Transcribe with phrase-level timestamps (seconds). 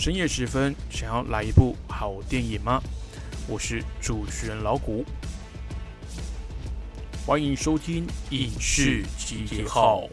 [0.00, 2.80] 深夜时分，想要来一部好电影吗？
[3.46, 5.04] 我是主持人老谷，
[7.26, 10.04] 欢迎收听《影视集结号》。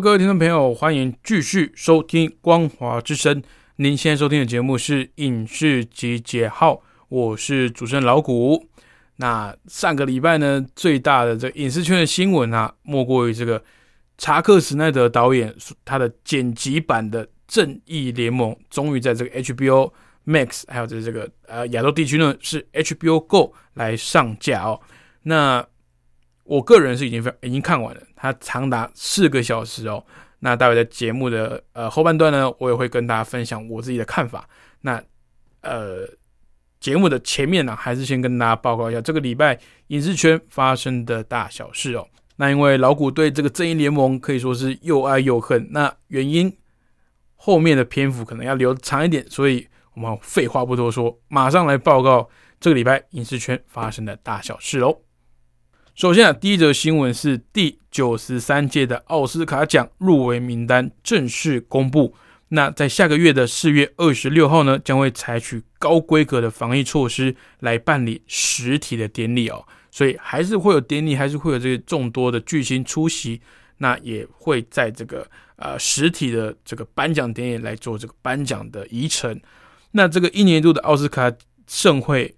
[0.00, 3.42] 各位听众朋友，欢迎继续收听《光华之声》。
[3.76, 6.74] 您现在收听的节目是《影视集结号》，
[7.08, 8.64] 我是主持人老谷。
[9.16, 13.60] 那上个礼拜呢，最大的这个影视圈的新闻啊，莫过于这个
[14.18, 15.52] 查克·史奈德导演
[15.84, 19.90] 他的剪辑版的《正义联盟》终于在这个 HBO
[20.24, 24.80] Max 还有在这个呃亚洲地区呢是 HBO Go 来上架哦。
[25.24, 25.66] 那
[26.44, 30.04] 我个人是已经非已经看完了，它长达四个小时哦。
[30.40, 34.48] 那待会在节目的呃后半段呢，我也会跟大家分享我自己的看法。
[34.82, 35.02] 那
[35.62, 36.06] 呃
[36.78, 39.58] 节目的前面呢，还是先跟大家报告一下这个礼拜
[39.88, 42.06] 影视圈发生的大小事哦。
[42.36, 46.56] 那因为老谷对这个正义联盟可以说是又爱又恨，那原因
[47.34, 52.28] 后面的篇幅可能要留长一点，所以我们废话不多说，马上来报告
[52.60, 55.07] 这个礼拜影视圈发生的大小事喽。
[55.98, 62.14] 首先啊，第一则新闻是第九十三届的奥斯卡奖入围名单正式公布。
[62.50, 69.66] 那在下个月的四月二十六号呢，将会采取高规格的防疫措施来办理实体的典礼哦。
[69.90, 73.40] 所以还是会有典礼，还是会有这个众多的巨星出席。
[73.78, 79.40] 那也会在这个呃实体的这个颁奖典礼来做这个颁奖的仪程。
[79.90, 81.32] 那这个一年一度的奥斯卡
[81.66, 82.36] 盛会，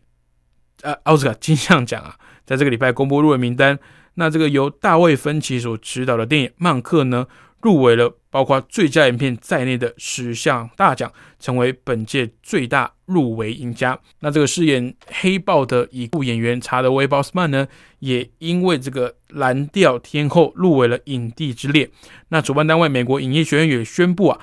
[0.80, 2.17] 呃，奥斯卡金像奖啊。
[2.51, 3.79] 在这个礼拜公布入围名单，
[4.15, 7.29] 那这个由大卫芬奇所执导的电影《曼克》呢，
[7.63, 13.97] 入围了包括最佳影片在内的十项大奖，成为本届最大入围赢家。
[14.19, 17.69] 那这个饰演黑豹的已故演员查德威·鲍斯曼呢，
[18.01, 21.89] 也因为这个蓝调天后入围了影帝之列。
[22.30, 24.41] 那主办单位美国影业学院也宣布啊，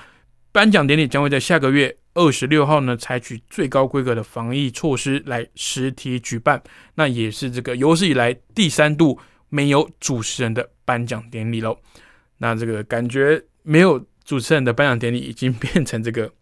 [0.50, 1.98] 颁奖典礼将会在下个月。
[2.14, 6.60] 二十六号呢，采取最高规格的防疫措施来实体举办，
[6.94, 11.78] 那也是这个有史以来第三度没有主持人的颁奖典礼喽。
[12.38, 16.32] 那这个感觉没有主持人的颁奖典礼已经变成这个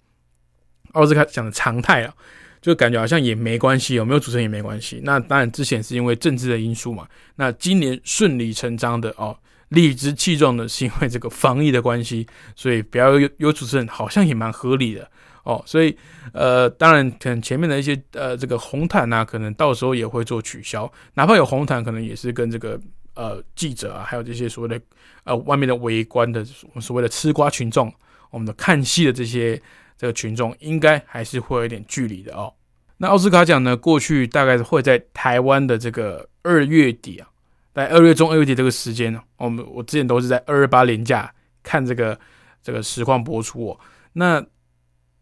[0.92, 2.14] 奥斯卡奖的常态了，
[2.62, 5.00] 就感觉好像也没关系，有没有主持人也没关系。
[5.04, 9.38] 那当然之前是因为政治的因素嘛，那今年顺理成章的哦，
[9.68, 15.10] 理直气壮的是因为这个防疫的关系，所以不要有有主持人好像也蛮合理的。
[15.46, 15.96] 哦，所以，
[16.32, 22.76] 呃，当然，可能前面的一些呃，这个红毯啊，可能到时候也会做取消，哪怕有红毯，可能也是跟这个
[23.14, 24.84] 呃记者啊，还有这些所谓的
[25.22, 26.44] 呃外面的围观的
[26.80, 27.94] 所谓的吃瓜群众，
[28.30, 29.54] 我们的看戏的这些
[29.96, 32.52] 这个群众，应该还是会有一点距离的哦。
[32.96, 37.28] 那奥斯卡奖呢，过去大概会在台湾的这个二月底啊，
[37.72, 41.32] 在二月中、二月底这个时间呢，我们我之前都是在二二八年假
[41.62, 42.18] 看这个
[42.64, 43.78] 这个实况播出哦，
[44.14, 44.44] 那。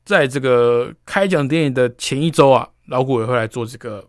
[0.04, 4.06] 在这个开奖电影的前一周啊，老谷也会来做这个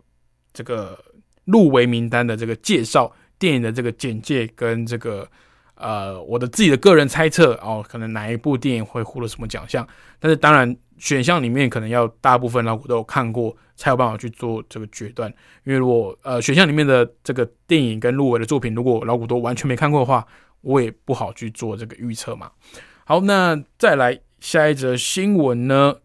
[0.52, 0.98] 这个
[1.46, 5.26] 入围名单的这个介绍，电影的这个简介跟这个
[5.74, 9.86] 呃我的自己的个人猜测哦，可能哪一部电影会获得什么奖项？
[10.20, 15.32] 但是当然选项里面可能要大部分老谷都有看过，才有办法去做这个决断。
[15.64, 20.26] 因为如果呃选项里面的这个电影跟入围的作品，如果老谷都完全没看过的话，
[20.60, 22.50] 我也不好去做这个预测嘛。
[23.06, 24.20] 好，那再来。
[24.40, 25.96] 下一则新闻呢，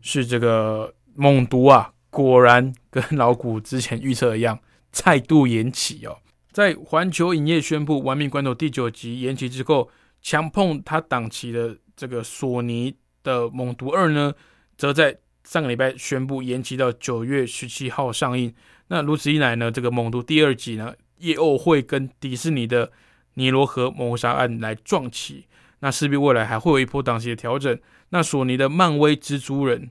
[0.00, 4.58] 是这个猛毒啊，果然跟老谷之前预测一样，
[4.92, 6.18] 再度延期哦。
[6.52, 9.88] 在环球影业宣布《玩命关头》第九集延期之后，
[10.20, 14.34] 强碰他档期的这个索尼的《猛毒二》呢，
[14.76, 18.52] 则在上个礼拜宣布延期到九月十七号上映。
[18.88, 22.86] 那如此一来呢，这个《猛毒》第二集呢，又会跟迪士尼的
[23.34, 25.46] 《尼罗河谋杀案》来撞期。
[25.80, 27.78] 那势必未来还会有一波档期的调整。
[28.10, 29.90] 那索尼的漫威蜘蛛人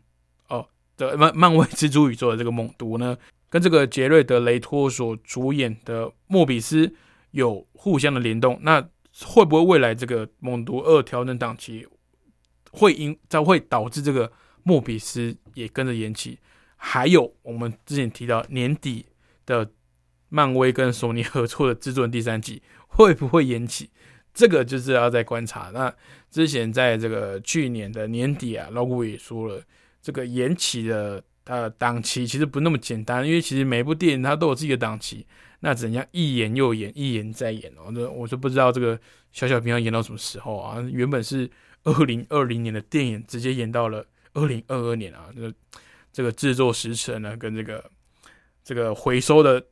[0.50, 0.68] 哦
[0.98, 3.18] 的漫漫威蜘蛛宇宙的这个猛毒呢，
[3.50, 6.94] 跟这个杰瑞德雷托所主演的莫比斯
[7.32, 8.60] 有互相的联动。
[8.62, 8.82] 那
[9.26, 11.88] 会不会未来这个猛毒二调整档期
[12.72, 14.32] 会因才会导致这个
[14.64, 16.38] 莫比斯也跟着延期？
[16.76, 19.06] 还有我们之前提到年底
[19.46, 19.72] 的
[20.30, 23.90] 漫威跟索尼合作的《制作人》第三季会不会延期？
[24.38, 25.72] 这个就是要再观察。
[25.74, 25.92] 那
[26.30, 29.60] 之前在这个去年的年底啊，老古也说了，
[30.00, 35.26] 这个延期的呃档期其实不那么简单，因为其实每部电影它都有自己的档期。
[35.62, 37.90] 那怎样一演又演，一演再演哦？
[37.92, 39.00] 那我就不知道这个
[39.32, 40.80] 小小兵要演到什么时候啊？
[40.92, 41.50] 原本是
[41.84, 44.06] 二零二零年的电影，直接演到了
[44.36, 45.32] 二零二二年啊！
[45.34, 45.54] 这个
[46.14, 47.84] 这个制作时程呢，跟这个
[48.64, 49.66] 这个回收的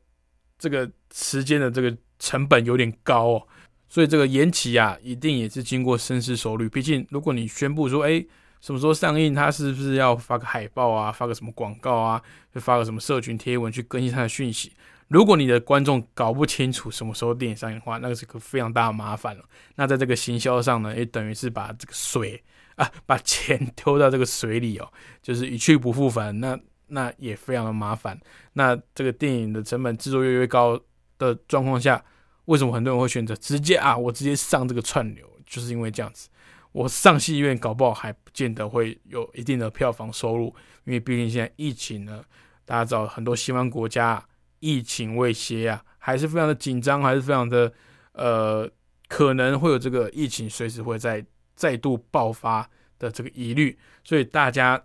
[0.58, 3.48] 这个时间的这个成本有点高哦，
[3.96, 6.68] 所以这个延期啊，一定也是经过深思熟虑。
[6.68, 8.22] 毕竟，如果你宣布说，哎，
[8.60, 12.22] 什么时候上映，他是不是要发个海报啊，发个什么广告啊，
[12.54, 14.70] 就发个什么社群贴文去更新他的讯息？
[15.08, 19.42] 如果你的观众搞不清楚什么时候电影上映的话，那个是个非常大的麻烦了。
[19.76, 22.44] 那在这个行销上呢，也等于是把这个水
[22.76, 24.86] 啊，把钱丢到这个水里哦，
[25.22, 26.38] 就是一去不复返。
[26.38, 28.20] 那那也非常的麻烦。
[28.52, 30.78] 那这个电影的成本制作越越高
[31.16, 32.04] 的状况下，
[32.46, 35.30] 为什么很多人会选择直接啊，我直接上这个串流？
[35.46, 36.28] 就是因为这样子，
[36.72, 40.46] 我上戏院搞不好还不见得会有一定的票房收入，
[40.84, 42.24] 因为毕竟现在疫情呢，
[42.64, 44.24] 大家知道很多西方国家。
[44.58, 47.70] 疫情未歇啊，还是非常的紧张，还是非常的
[48.12, 48.68] 呃，
[49.06, 54.82] 可能会有这个疫情随时会再再度爆发的这个疑虑，所以大家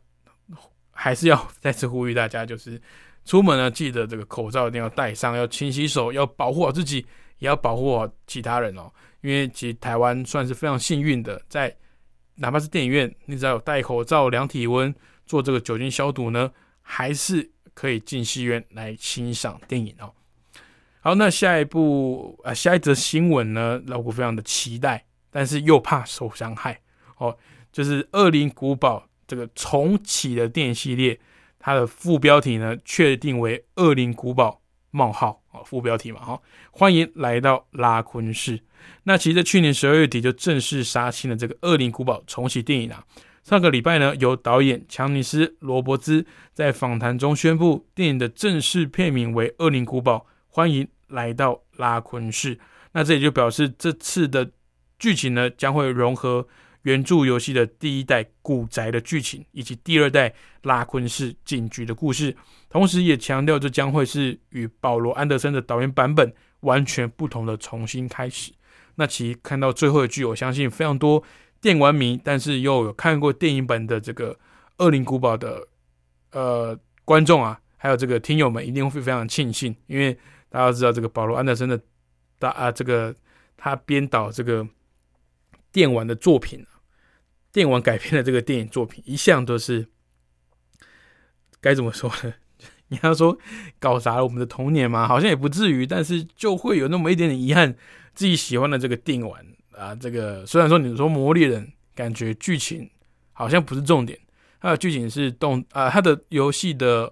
[0.91, 2.79] 还是要再次呼吁大家，就是
[3.23, 7.05] 出门呢，记得这个口罩一定要戴上，要勤洗手，要保护好自己，
[7.41, 8.89] 也要保护好其他人哦。
[9.19, 11.75] 因为其实台湾算是非常幸运的，在
[12.35, 14.95] 哪怕是电影院，你只要有戴口罩、量体温、
[15.25, 16.49] 做这个酒精消毒呢，
[16.81, 17.51] 还是。
[17.73, 20.13] 可以进戏院来欣赏电影哦。
[20.99, 26.81] 好，那下一部啊，下一则新闻呢，老古非常的期待，但是又怕受伤害
[27.17, 27.35] 哦。
[27.71, 31.17] 就是《恶灵古堡》这个重启的电影系列，
[31.57, 34.60] 它的副标题呢，确定为《恶灵古堡：
[34.91, 36.39] 冒号》啊，副标题嘛哈。
[36.71, 38.61] 欢迎来到拉昆市。
[39.03, 43.03] 那其实，在去年十二月底就正式杀青了这个《恶灵古堡》重启电影啊。
[43.43, 50.17] 上个礼拜呢，由导演强尼斯·罗伯兹在访谈中宣布，电影的正式片名为《恶灵古堡》，
[50.47, 52.59] 欢迎来到拉昆市。
[52.91, 54.51] 那这也就表示，这次的
[54.99, 56.47] 剧情呢，将会融合
[56.83, 60.33] 原著游戏的第一代古宅的剧情，以及第二代
[60.63, 62.36] 拉昆市警局的故事。
[62.69, 68.51] 同时，也强调这将会是与保罗·安德森的导演版本完全不同的重新开始。
[68.95, 71.24] 那其看到最后一句，我相信非常多。
[71.62, 74.33] 电玩迷，但是又有看过电影本的这个
[74.78, 75.68] 《恶灵古堡》的
[76.31, 76.75] 呃
[77.06, 80.18] 观众啊，还有这个听友们，一定会非常庆幸，因为
[80.50, 81.80] 大家知道这个保罗·安德森的
[82.39, 83.16] 大啊，这个
[83.57, 84.68] 他编导这个
[85.72, 86.66] 电玩的作品，
[87.51, 89.88] 电玩改编的这个电影作品，一向都是
[91.59, 92.33] 该怎么说呢？
[92.89, 93.38] 你要说
[93.80, 95.07] 搞砸了我们的童年吗？
[95.07, 97.74] 好像也不至于，但是就会有那么一点点遗憾，
[98.13, 99.45] 自己喜欢的这个电玩。
[99.71, 101.65] 啊，这个虽然说你说《魔猎人》
[101.95, 102.89] 感觉剧情
[103.31, 104.19] 好像不是重点，
[104.59, 107.12] 它的剧情是动啊，它的游戏的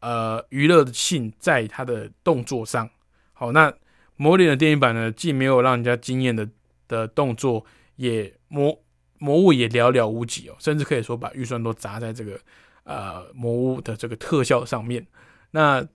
[0.00, 2.88] 呃娱乐性在它的动作上。
[3.32, 3.70] 好，那
[4.16, 6.46] 《魔猎人》电影版呢，既没有让人家惊艳的
[6.86, 7.64] 的动作，
[7.96, 8.78] 也魔
[9.24, 12.38] 魔物也寥寥无几哦，甚至可以说把预算都砸在这个
[12.82, 15.06] 呃魔物的这个特效上面。
[15.52, 15.86] 那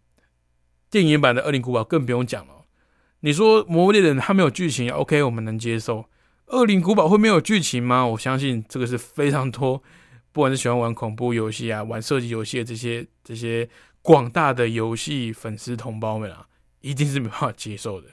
[0.89, 2.53] 电影版的《恶灵古堡》更不用讲了。
[3.19, 5.99] 你说《魔物猎人》它没有剧情，OK，我们能接受。
[6.47, 8.03] 《恶灵古堡》会没有剧情吗？
[8.03, 9.77] 我相信这个是非常多，
[10.31, 13.69] 不管是喜欢玩恐怖游戏啊、玩射击游戏的这些这些
[14.01, 16.47] 广大的游戏粉丝同胞们啊，
[16.81, 18.07] 一定是没办法接受的。《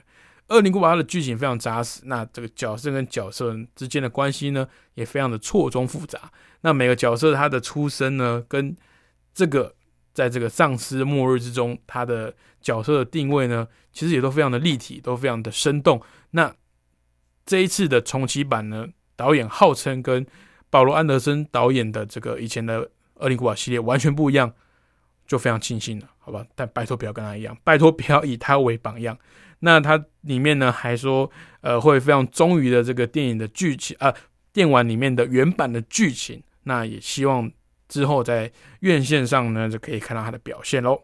[0.49, 6.31] 恶灵古堡》它的剧情非常扎实，那这个角色跟角色之间的关系呢，也非常的错综复杂。
[6.61, 8.75] 那每个角色他的出身呢，跟
[9.33, 9.73] 这个。
[10.13, 16.01] 在这个丧尸末日之中，他的角色的定位呢，其实也都非常的立体，都非常的生动。
[16.31, 16.51] 那
[17.45, 20.25] 这一次的重启版呢，导演号称跟
[20.71, 22.81] 保罗·安德森导演的这个以前的
[23.17, 24.51] 《恶灵古堡》系列完全不一样，
[25.27, 26.43] 就非常庆幸了，好吧？
[26.55, 29.15] 但拜托不要跟他一样，拜托不要以他为榜样。
[29.59, 31.29] 那它里面呢还说，
[31.61, 34.13] 呃，会非常忠于的这个电影的剧情啊，
[34.51, 36.41] 电玩里面的原版的剧情。
[36.63, 37.51] 那也希望。
[37.89, 41.03] 之后在院线上呢，就可以看到它的表现喽。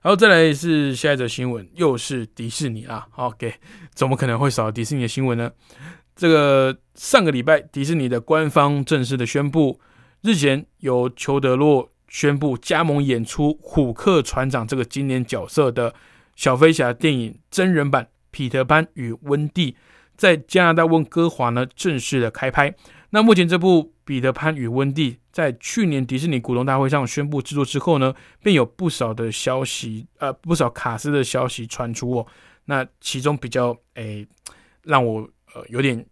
[0.00, 3.08] 然后再来是下一则新闻，又是迪士尼啦。
[3.16, 3.54] OK，
[3.94, 5.50] 怎么可能会少迪士尼的新闻呢？
[6.14, 9.80] 这个上个礼拜，迪士尼的官方正式的宣布，
[10.22, 15.92] 日前由裘德洛宣布加盟演出虎克船长这个经典角色的
[16.36, 19.72] 小飞侠电影真人版《彼得潘与温蒂》，
[20.16, 22.74] 在加拿大温哥华呢正式的开拍。
[23.10, 32.26] 那目前这部《彼得潘与温蒂》在去年迪士尼股东大会上宣布制作之后呢，便有不少的消息，呃，不少卡斯的消息传出哦。
[32.64, 34.26] 那其中比较诶
[34.82, 35.20] 让我
[35.54, 36.04] 呃有点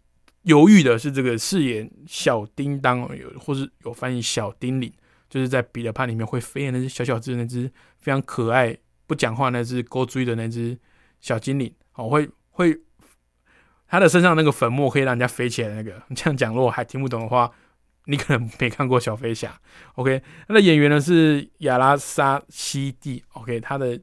[0.43, 4.91] 犹豫的是，这个饰演小叮当有，或是有翻译小叮铃，
[5.29, 10.77] 就是在彼得潘里面会飞的那只小小只那只非常可爱不讲话那只勾追的那只
[11.19, 12.77] 小精灵，哦，会会，
[13.87, 15.75] 他的身上那个粉末可以让人家飞起来。
[15.75, 17.51] 那个 这样讲，如果还听不懂的话，
[18.05, 19.59] 你可能没看过小飞侠。
[19.95, 23.23] OK，他的演员呢是亚拉沙西蒂。
[23.33, 23.99] OK，他的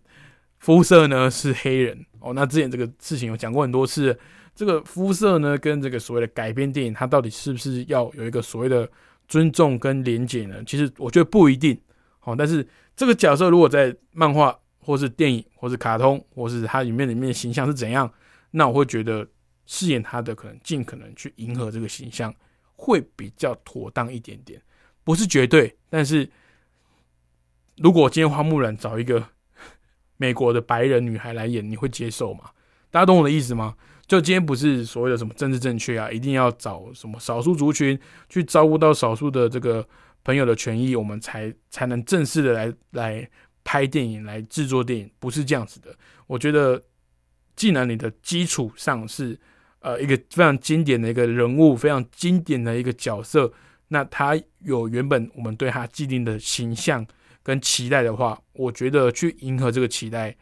[0.59, 2.07] 肤色呢是黑人。
[2.21, 4.19] 哦，那之前这个事情有讲过很多次。
[4.53, 8.87] 这个肤色呢，跟这个所谓的改编电影，它到底是不是要有一个所谓的
[9.27, 10.63] 尊重跟连结呢？
[10.67, 11.81] 其实我觉得不一定。
[12.25, 14.55] 哦，但是这个角色如果在漫画
[14.91, 18.13] 或是电影或是卡通或是它里面里面的形象是怎样，
[18.51, 19.25] 那我会觉得
[19.67, 22.35] 饰演他的可能尽可能去迎合这个形象
[22.75, 24.61] 会比较妥当一点点，
[25.05, 25.73] 不是绝对。
[25.89, 26.29] 但是
[27.77, 29.25] 如果今天花木兰找一个
[30.19, 32.51] 美国的白人女孩来演，你会接受吗？
[32.91, 33.77] 大家懂我的意思吗？
[34.09, 37.97] 就今天不是所谓的什么政治正确啊，一定要找什么少数族群
[38.29, 39.87] 去照顾到少数的这个
[40.25, 43.31] 朋友的权益，我们才才能正式的来来
[43.71, 45.95] 拍电影、来制作电影，不是这样子的。
[46.27, 46.83] 我觉得，
[47.55, 49.39] 既然你的基础上是
[49.79, 53.53] 呃一个非常经典的一个人物，非常经典的一个角色，
[53.87, 57.07] 那他有原本我们对他既定的形象
[57.45, 60.35] 跟期待的话，我觉得去迎合这个期待，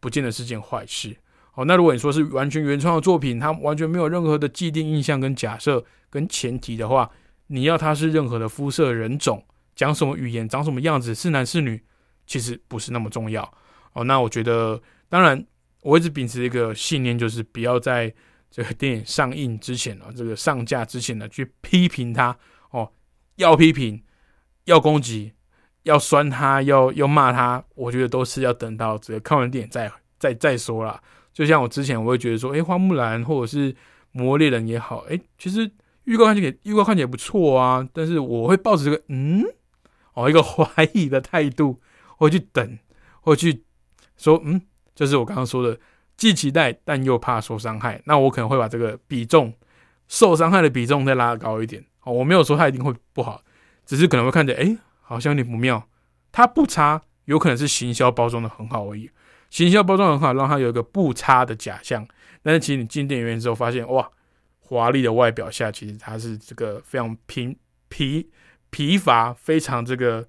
[0.00, 1.14] 不见得是件坏事。
[1.56, 7.10] 哦，那如果你说是完全原创的作品，它完全没有任何的既定印象跟假设跟前提的话，
[7.48, 9.44] 你要他是任何的肤色人种，
[9.74, 11.82] 讲什么语言，长什么样子，是男是女，
[12.26, 13.42] 其实不是那么重要。
[13.92, 15.46] 哦，那我觉得，当然，
[15.82, 18.12] 我一直秉持一个信念，就是不要在
[18.50, 22.36] 这个电影上映之前啊， 这个上架之前呢，去批评它。
[22.70, 22.90] 哦，
[23.36, 24.02] 要批评，
[24.64, 25.32] 要攻击，
[25.84, 31.00] 要酸他，要要骂他，我觉得都是要等到这个看完电影再再再说了。
[31.32, 33.74] 就像我之前，我会觉得说，哎，花木兰或者是
[34.10, 35.70] 魔猎人也好，哎，其实
[36.04, 39.44] 预告看起来预告看起来不错啊，但是我会抱着这个嗯，
[40.14, 41.80] 哦，一个怀疑的态度，
[42.16, 42.78] 会去等，
[43.20, 43.64] 会去
[44.16, 44.60] 说，嗯，
[44.94, 45.78] 就是我刚刚说的，
[46.16, 49.52] 既期待但又怕受伤害，那我可能会把这个比重，
[50.08, 51.84] 受伤害的比重再拉高一点。
[52.02, 53.42] 哦，我没有说它一定会不好，
[53.84, 55.88] 只是可能会看着，哎，好像有点不妙，
[56.30, 59.10] 它不差，有可能是行销包装的很好而已。
[59.50, 62.06] 行销包装很好，让它有一个不差的假象。
[62.42, 64.08] 但是其实你进电影院之后发现，哇，
[64.60, 67.56] 华丽的外表下，其实它是这个非常贫
[67.88, 68.30] 疲
[68.70, 70.26] 疲乏、非常这个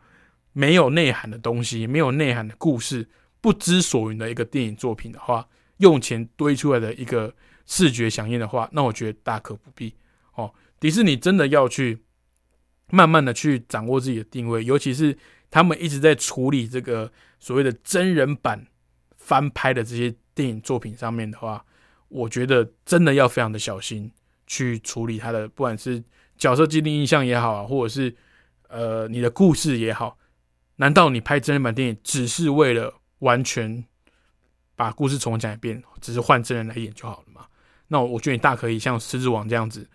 [0.57, 3.07] 没有内涵的东西，没有内涵的故事，
[3.39, 5.47] 不知所云的一个电影作品的话，
[5.77, 7.31] 用钱堆出来的一个
[7.67, 9.93] 视觉响应的话，那我觉得大可不必。
[10.33, 12.01] 哦，迪士尼真的要去
[12.89, 15.15] 慢慢的去掌握自己的定位，尤其是
[15.51, 18.65] 他们一直在处理这个所谓的真人版。
[19.17, 21.61] 翻拍的这些电影作品上面的话，
[22.07, 24.09] 我觉得真的要非常的小心
[24.45, 26.01] 去处理它的，不管是
[26.37, 28.15] 角色既定印象也好啊，或者是
[28.69, 30.17] 呃你的故事也好，
[30.77, 33.83] 难道你拍真人版电影只是为了完全
[34.75, 37.45] 把故事重讲一遍，只是换真人来演就好了吗？
[37.89, 39.87] 那我觉得你大可以像《狮子王》这样子，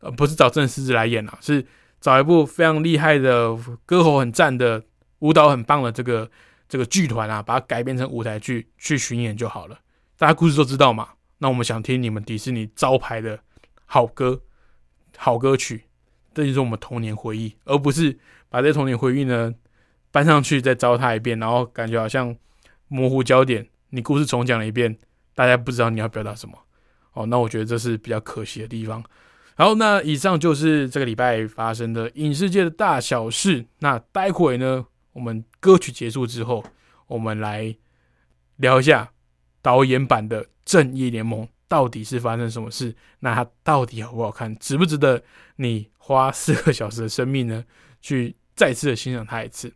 [0.00, 1.66] 呃，不是找真狮子来演啊，是
[2.00, 3.56] 找一部非常厉害的
[3.86, 4.84] 歌喉很赞的
[5.20, 6.30] 舞蹈很棒的这个。
[6.70, 9.76] 这个剧团啊，把它改编成舞台剧去巡演就好了。
[10.16, 11.08] 大家故事都知道嘛？
[11.38, 13.36] 那我们想听你们迪士尼招牌的
[13.86, 14.40] 好歌、
[15.16, 15.82] 好歌曲，
[16.32, 18.16] 这就是我们童年回忆，而不是
[18.48, 19.52] 把这些童年回忆呢
[20.12, 22.34] 搬上去再糟蹋一遍，然后感觉好像
[22.88, 23.66] 模糊焦点。
[23.90, 24.96] 你故事重讲了一遍，
[25.34, 26.56] 大家不知道你要表达什么。
[27.12, 29.02] 哦，那我觉得这是比较可惜的地方。
[29.56, 33.66] 好，那以上就是这个礼拜发生的影视界的大小事。
[33.80, 34.86] 那待会呢？
[35.12, 36.64] 我们歌曲结束之后，
[37.08, 37.76] 我们来
[38.56, 39.10] 聊一下
[39.60, 42.94] 导演版的《正义联盟》到底是发生什么事？
[43.18, 44.56] 那它到底好不好看？
[44.58, 45.20] 值不值得
[45.56, 47.64] 你花四个小时的生命呢？
[48.00, 49.72] 去再次的欣赏它一次？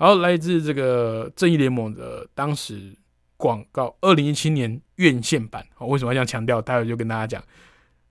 [0.00, 2.96] 好，来自这个《正义联盟》的当时
[3.36, 5.66] 广告，二零一七年院线版。
[5.80, 6.62] 为什么要这样强调？
[6.62, 7.42] 待会就跟大家讲，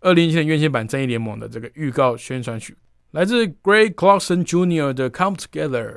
[0.02, 2.76] 二零一七年院线版《正义联盟》的这个预告宣传曲，
[3.12, 4.94] 来自 Greg Clarkson Jr.
[4.94, 5.88] 的《Come Together》。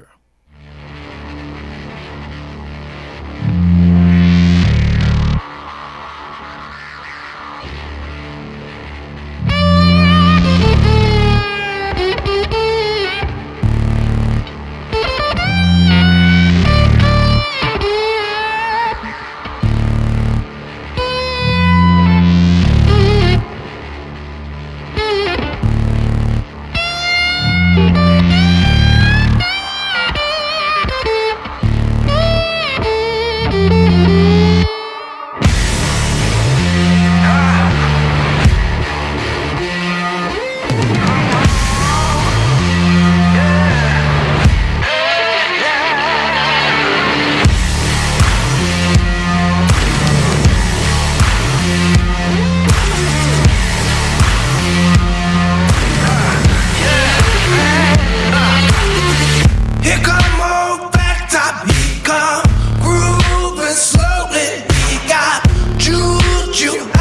[66.73, 67.00] you.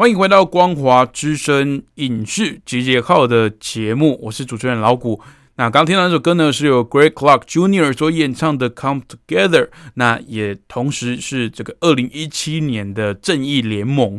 [0.00, 5.20] 欢迎回到光华之声影视集结号的节目，我是主持人老谷。
[5.56, 7.92] 那刚听到那首歌呢，是由 Greg Clark Jr.
[7.92, 14.18] 所演唱的《Come Together》，那也同时是这个二零一七年的《正义联盟》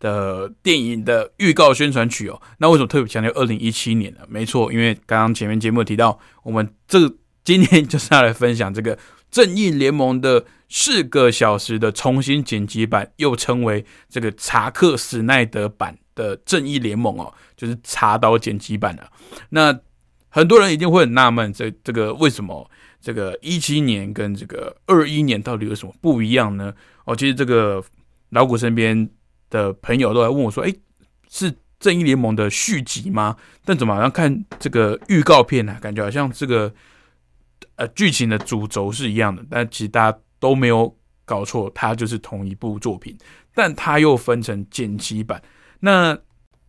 [0.00, 2.40] 的电影的预告宣传曲哦。
[2.56, 4.20] 那为什么特别强调二零一七年呢？
[4.28, 7.00] 没错，因为刚刚前面节目提到，我们这
[7.44, 8.96] 今天就是要来分享这个
[9.30, 19.10] 《正义联盟》的四个小时的重新剪辑版，又称为这个查克·史奈德版的《正义联盟》哦，就是查导剪辑版的。
[19.50, 19.78] 那
[20.28, 26.74] 很多人一定会很纳闷，这这个为什么这个一七年跟这个二一年到底有什么不一样呢？
[27.04, 27.82] 哦，其实这个
[28.30, 29.08] 老谷身边
[29.48, 30.78] 的朋友都来问我说：“诶，
[31.30, 31.50] 是
[31.80, 36.70] 正义联盟的续集吗？”但怎么好像看这个预告片呢、感觉好像这个
[37.76, 43.16] 呃剧情的主轴是一样的，但其实大家都没有搞错，它就是同一部作品，
[43.54, 45.42] 但它又分成剪辑版。
[45.80, 46.18] 那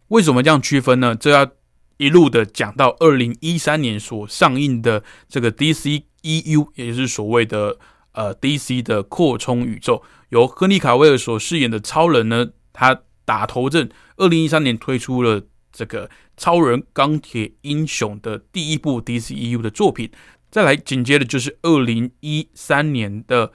[0.09, 1.15] 为什么这样区分呢？
[1.15, 1.49] 这要
[1.97, 7.77] 一路的讲到二零一三年所上映的这个 DC EU，也就是所谓的
[8.13, 20.09] 呃 DC 的扩充宇宙，由亨利卡维尔所饰演的超人呢，他打头阵，二零一三年推出了这个超人钢铁英雄的第一部 DC EU 的作品，
[20.49, 23.51] 再来紧接着就是二零一三年的。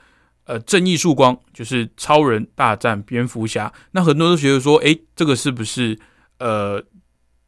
[0.47, 5.97] 呃，正义曙光就是超人大战蝙蝠侠，那很多人都觉得说，诶，这个是不是
[6.37, 6.79] 呃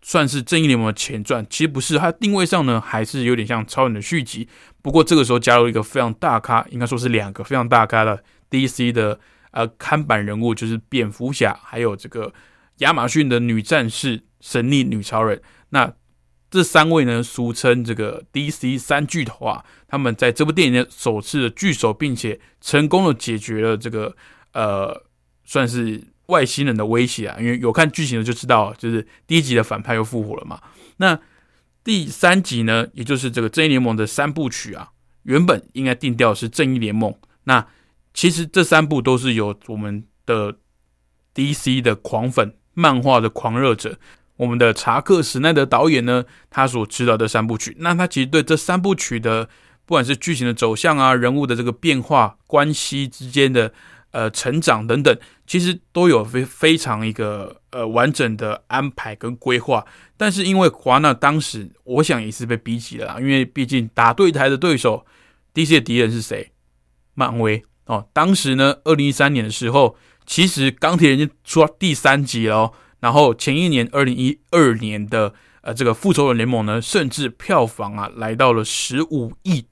[0.01, 1.45] 算是正义联盟的前传？
[1.47, 4.49] 其实不是，它定位上呢还是有点像超人的续集。
[4.81, 9.19] 不过这个时候加入一个非常大咖，应该说是两个非常大咖的 DC 的
[9.51, 12.33] 呃看板人物，就是蝙蝠侠，还有这个
[12.77, 15.39] 亚马逊的女战士神秘女超人。
[15.69, 15.93] 那
[16.49, 24.15] 这三位呢，俗称这个 DC 三巨头啊，他们在这部电影的首次的聚首，并且成功的解决了这个
[24.53, 25.03] 呃，
[25.43, 27.37] 算是外星人的威胁啊。
[27.39, 30.61] 因为有看剧情的就知道，就是第一集的反派又复活了嘛。
[30.97, 31.19] 那
[31.83, 34.91] 第三集呢，也就是这个正义联盟的三部曲啊，
[35.23, 37.13] 原本应该定调是正义联盟。
[37.43, 37.67] 那
[38.13, 40.55] 其实这三部都是由我们的
[41.35, 43.99] DC 的狂粉、漫画的狂热者。
[44.37, 49.45] 我们的查克·史奈德导演呢，他所指导的三部曲，那他其实对这三部曲的，
[49.85, 53.73] 不管是剧情的走向啊，人物的这个变化、关系之间的
[54.11, 59.85] 呃成长等等，其实都有非非常一个呃完整的安排跟规划。
[60.15, 65.05] 但是因为华纳当时，我想也是被逼急了，因为毕竟打对台的对手
[65.53, 66.51] ，DC 的敌人是谁？
[67.15, 68.07] 漫威哦。
[68.13, 69.95] 当时呢，二零一三年的时候，
[70.25, 72.73] 其实钢铁人就出到第三集了哦。
[73.07, 79.65] 然后前一年，二零一二年的呃这个复仇者联盟呢，甚至票房啊来到了十五亿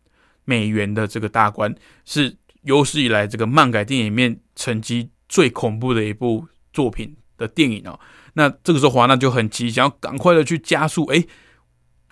[0.46, 8.00] 美元的这个大关，是有史以来这个漫改电影里面成绩最恐怖的一部作品的电影哦。
[8.36, 11.06] 那这个时候华纳就很急，想要赶快的去加速。
[11.08, 11.28] 诶，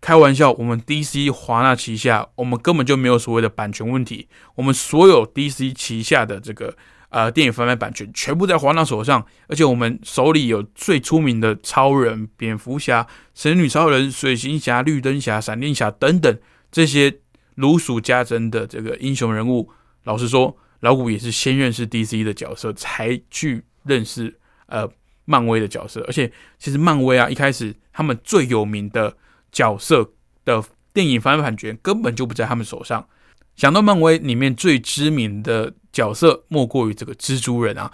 [0.01, 6.75] 开玩笑，我们 DC 华纳旗下，我们根本就没有所谓的版权问题，我们所有 DC 旗下的这个。
[7.13, 16.39] 呃，电影贩卖版权全部在华纳手上，而且我们手里有最出名的超人、蝙蝠侠、神女超人、水行侠、绿灯侠、闪电侠等等
[16.71, 17.19] 这些
[17.53, 19.69] 如数家珍的这个英雄人物。
[20.05, 24.89] 老实说，老谷也是先认识 DC 的角色，才去认识呃
[25.25, 26.03] 漫威的角色。
[26.07, 29.15] 而且，其实漫威啊，一开始他们最有名的
[29.51, 30.11] 角色
[30.43, 33.07] 的电影翻拍版权根本就不在他们手上。
[33.55, 35.75] 想到漫威里面最知名的。
[35.93, 37.89] 角色莫过于这个蜘蛛人啊，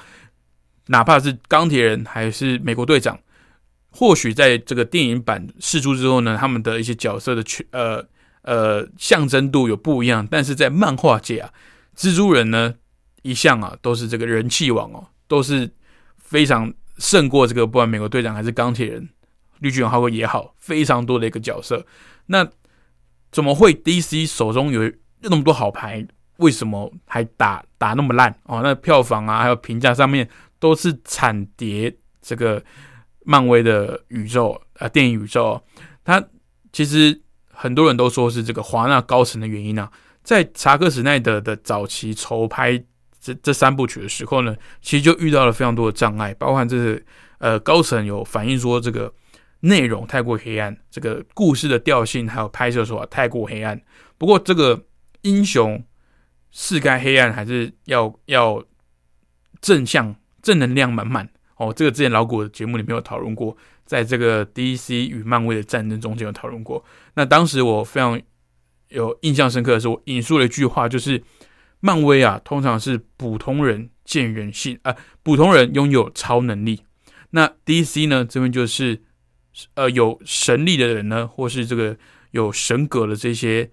[0.88, 3.20] 哪怕是钢铁人还是美国队长，
[3.92, 8.04] 或许在这个电影版试出之后呢，他们的一些角色的全呃
[8.44, 11.54] 呃象征度有不一样，但是在漫画界啊，
[11.96, 12.74] 蜘蛛人呢
[13.22, 15.70] 一向啊都是这个人气王哦，都是
[16.18, 19.10] 非常胜过这个不管美国队长还是钢铁人，
[19.60, 21.86] 绿巨人浩克也好，非常多的一个角色。
[22.28, 22.48] 那
[23.32, 24.90] 怎么会 DC 手中有
[25.22, 26.08] 那么多好牌？
[26.40, 28.62] 为什么还打打那么烂哦？
[28.64, 30.28] 那票房啊，还有评价上面
[30.60, 31.96] 都是惨跌。
[32.22, 32.62] 这个
[33.24, 35.60] 漫威的宇宙啊，电影宇宙，
[36.04, 36.24] 它
[36.72, 39.90] 其实很多人都说是这个华纳高层的原因啊。
[40.22, 42.78] 在查克·史奈德的早期筹拍
[43.20, 47.02] 这这三部曲的时候呢，其实就遇到了非常多的障碍，包含这个
[47.40, 49.12] 呃高层有反映说这个
[49.62, 53.82] 内容太过黑暗，这个故事的调性还有拍摄手法太过黑暗。
[54.18, 54.86] 不过这个
[55.22, 55.82] 英雄。
[56.52, 58.64] 是该黑暗，还是要要
[59.62, 61.30] 正向、正能量满满？
[61.58, 66.84] 哦，这个之前老古的节目里面有讨论过，在这个 DC 与漫威的战争中间有讨论过。
[67.16, 68.20] 那当时我非常
[68.88, 71.22] 有印象深刻的是，我引述了一句话，就是
[71.82, 76.82] 漫威啊，通常是普通人见人性啊，普通人拥有超能力。
[77.32, 79.02] 那 DC 呢，这边就是
[79.76, 81.98] 呃有神力的人呢，或是这个
[82.32, 83.70] 有神格的这些。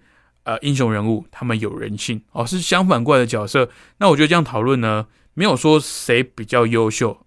[0.47, 3.69] 呃，英雄人物他们有人性哦，是相反过来的角色。
[3.97, 7.25] 那我觉得这样讨论呢，没有说谁比较优秀。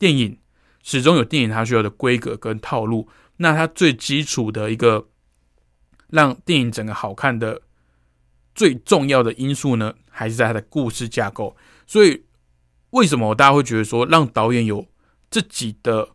[0.00, 0.36] 电影
[0.82, 3.08] 始终有电影它需要的规格跟套路。
[3.36, 5.06] 那它最基础的一个
[6.08, 7.62] 让电影整个好看的
[8.52, 11.56] 最重要的因素呢，还是在它的故事架构。
[11.86, 12.24] 所以
[12.90, 14.84] 为什么大家会觉得说让导演有
[15.30, 16.08] 自己的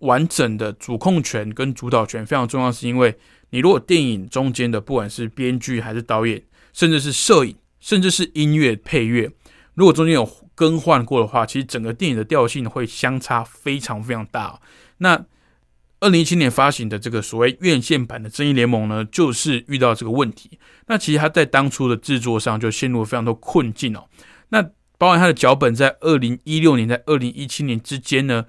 [0.00, 2.70] 完整的主控权跟主导权非常重要？
[2.70, 3.18] 是因为
[3.50, 9.30] 你如果电影中间的不管是编剧还是导演，甚至是摄影，甚至是音乐配乐，
[9.74, 14.60] 如果中间有更换过的话，其实整个电影的调性会相差非常非常大。
[14.98, 15.24] 那
[16.00, 20.58] 二零一七年发行的这个所谓院线版的《正义联盟》呢，就是遇到这个问题。
[20.86, 24.08] 那其实他在当初的制作上就陷入了非常多困境哦。
[24.48, 24.62] 那
[24.96, 28.46] 包含他的脚本在二零一六年、在二零一七年之间呢，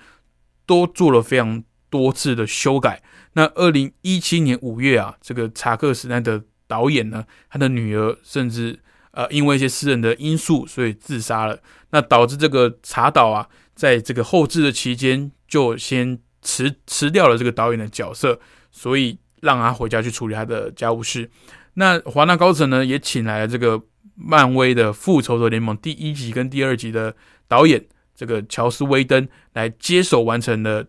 [0.66, 3.04] 都做了非常多次的修改。
[3.34, 8.80] 那二零一七年五月啊，这个查克·史奈德导演呢，他的女儿甚至
[9.12, 11.60] 呃因为一些私人的因素，所以自杀了。
[11.92, 18.40] 那导致这个查导啊，在这个后置的期间就先辞辞掉了这个导演的角色，
[18.72, 21.30] 所以让他回家去处理他的家务事。
[21.76, 23.82] 那华纳高层呢，也请来了这个
[24.16, 27.16] 漫威的《复仇者联盟》第一集跟第二集的
[27.48, 30.86] 导演这个乔斯·威登来接手完成了。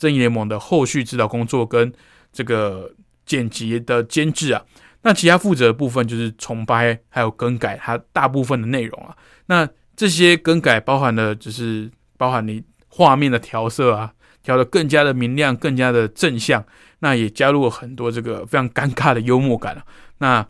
[0.00, 1.92] 正义联盟的后续指导工作跟
[2.32, 2.90] 这个
[3.26, 4.64] 剪辑的监制啊，
[5.02, 9.14] 那其他负责的部分就是重拍还有更改它大部分的内容啊。
[9.44, 16.64] 那这些更改包含了就是包含你画面的调色啊，调的更加的明亮，更加的正向。
[17.00, 19.84] 那也加入了很多这个非常尴尬的幽默感啊。
[20.18, 20.46] 那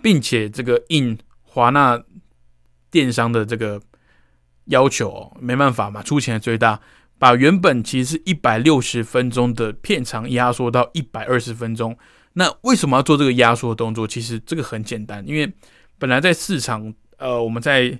[0.00, 2.00] 并且这个应华纳
[2.90, 3.80] 电商的这个
[4.66, 6.80] 要求，没办法嘛，出钱最大。
[7.18, 11.96] 把原本其实是一百六十分钟的片长压缩到一百二十分钟。
[12.34, 14.06] 那为什么要做这个压缩动作？
[14.06, 15.50] 其实这个很简单，因为
[15.98, 17.96] 本来在市场，呃，我们在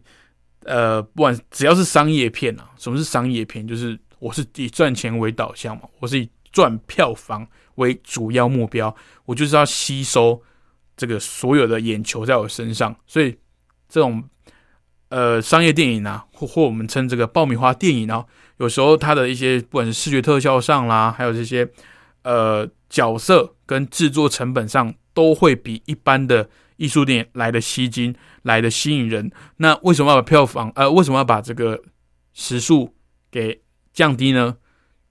[0.65, 3.67] 呃，不管只要是商业片啊，什么是商业片？
[3.67, 7.47] 就是我是以赚钱为导向嘛，我是以赚票房
[7.77, 10.43] 为主要目标，我就是要吸收
[10.97, 12.95] 这个所有的眼球在我身上。
[13.07, 13.37] 所以
[13.89, 14.23] 这种
[15.11, 18.27] 呃商业电影啊，或或我们称这个爆米花电影啊。
[18.59, 21.69] 有时候它的一些不管是视觉特效上啦，还有这些
[22.23, 29.31] 呃角色跟制作成本上，都会比一般的艺术电影来的吸睛，来的吸引人。
[29.57, 31.83] 那为什么要把票房呃为什么要把这个
[32.33, 32.95] 时速
[33.31, 33.61] 给
[33.93, 34.57] 降低呢？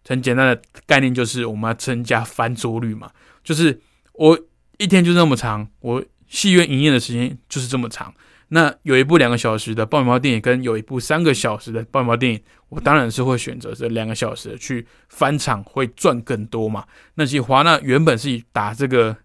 [0.06, 3.10] 很简单的概念就是我们要增加翻桌率嘛，
[3.44, 3.80] 就是
[4.14, 4.38] 我
[4.78, 8.14] 一天就这么长，我戏院营业的时间就是这么长。
[8.54, 12.40] 那有一部两个小时的爆米花电影，跟有一部三个小时的爆米花电影，
[12.70, 16.86] 我当然是会选择这两个小时去翻场，会赚更多嘛。
[17.16, 19.18] 那其实华纳原本是以打这个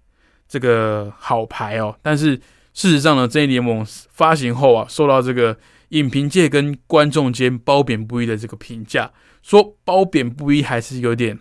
[0.48, 2.34] 这个好牌哦，但是
[2.72, 5.54] 事实上呢，正义联盟发行后啊，受到这个
[5.90, 9.12] 影评界跟观众间褒贬不一的这个评价，
[9.42, 11.38] 说褒贬不一还是有点。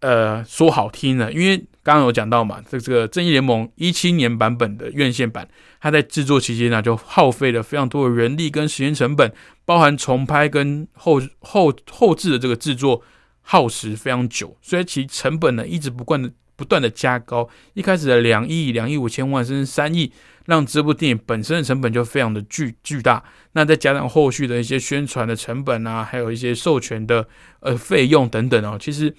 [0.00, 5.48] 呃，说好听的，因为刚刚有讲到嘛，这这个正义联盟一七年版本的院线版，
[5.80, 9.32] 它在制作期间呢，就耗费了非常多的人力跟时间成本，
[9.64, 13.02] 包含重拍跟后后后置的这个制作
[13.40, 20.12] 耗时非常久，所以其成本呢一直不断的不断的加高，一开始的两亿、两亿五千万甚至三亿，
[20.46, 27.26] 让这部电影本身的成本就非常的巨巨大，那再加上后续的一些宣传的成本啊，还有一些授权的
[27.58, 29.12] 呃费用等等哦，其实。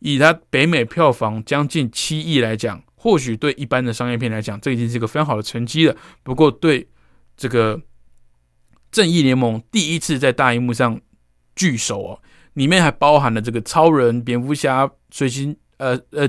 [0.00, 5.96] 以它北美票房将近七亿来讲，或许对一般的商业片来讲，这已经是一个非常好的成绩了。
[6.22, 6.88] 不过，对
[7.36, 7.80] 这个
[8.90, 11.00] 正义联盟第一次在大荧幕上
[11.54, 12.22] 聚首哦，
[12.54, 16.28] 里面还包含了这个超人、蝙蝠侠、水行呃呃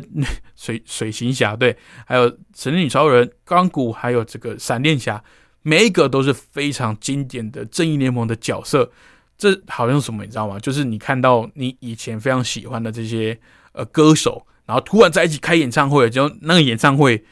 [0.56, 5.24] 水水行侠对，还有神力女超人、钢骨，还有这个闪电侠，
[5.62, 8.92] 每一个都是非常经典的正义联盟的角色。
[9.38, 10.60] 这好像什么你知道吗？
[10.60, 13.40] 就是你看到你以前非常喜欢的这些
[13.74, 17.24] 呃歌手，然后突然在一起开演唱会，就那个演唱会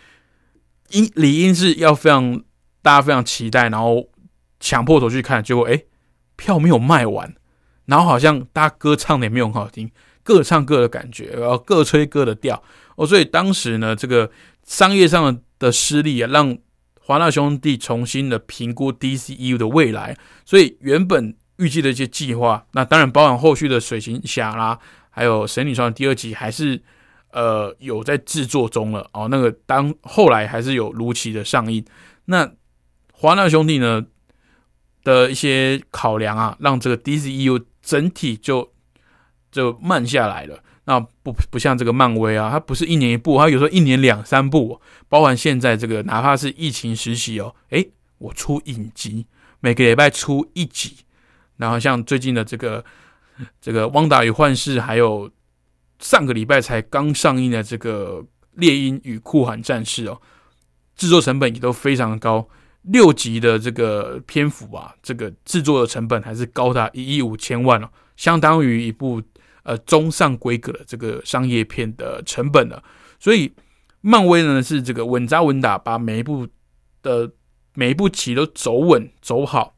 [0.89, 2.43] 应理应是要非常
[2.81, 4.09] 大家非常期待，然后
[4.59, 5.83] 抢破头去看，结果哎
[6.35, 7.35] 票没有卖完，
[7.85, 9.91] 然后好像大家歌唱的也没有很好听，
[10.23, 12.61] 各唱各的感觉，然后各吹各的调
[12.95, 14.31] 哦，所以当时呢，这个
[14.63, 16.57] 商业上的失利啊，让
[16.99, 21.35] 华纳兄弟重新的评估 DCU 的未来，所以原本。
[21.57, 24.77] 预计的一些计划，那当然包含后续的水行侠啦，
[25.17, 26.79] 还有神女传第二集，还是
[27.31, 29.27] 呃有在制作中了哦。
[29.31, 31.83] 那个当后来还是有如期的上映。
[32.25, 32.47] 那
[33.11, 34.05] 华纳兄弟呢
[35.03, 38.71] 的一些考量啊，让这个 DCU 整体就
[39.51, 40.59] 就慢下来了。
[40.85, 49.25] 那不不像这个漫威啊，它不是一年一部，它有时候一年两三部，包含现在这个哪怕是疫情时期哦，诶，我出影集，
[49.61, 50.97] 每个礼拜出一集。
[51.55, 52.85] 然后像最近的这个
[53.61, 55.29] 这个《汪达与幻视》，还有
[55.99, 58.21] 上个礼拜才刚上映的这个
[58.53, 60.21] 《猎鹰与酷寒战士》哦，
[60.95, 62.47] 制作成本也都非常的高，
[62.83, 69.21] 六集的这个篇幅啊，这个制作的成本还是高达一亿五千万哦，相当于一部
[69.63, 72.83] 呃中上规格的这个商业片的成本了。
[73.19, 73.53] 所以
[74.01, 76.47] 漫威呢是这个稳扎稳打，把每一部
[77.01, 77.31] 的
[77.73, 79.75] 每一部棋都走稳走好。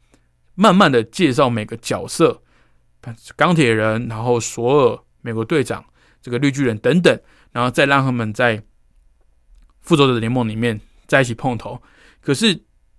[0.56, 2.42] 慢慢的介绍每个角色，
[3.36, 5.84] 钢铁人，然后索尔、美国队长、
[6.22, 7.20] 这个绿巨人等等，
[7.52, 8.62] 然后再让他们在
[9.82, 11.82] 复仇者联盟里面在一起碰头。
[12.22, 12.54] 可是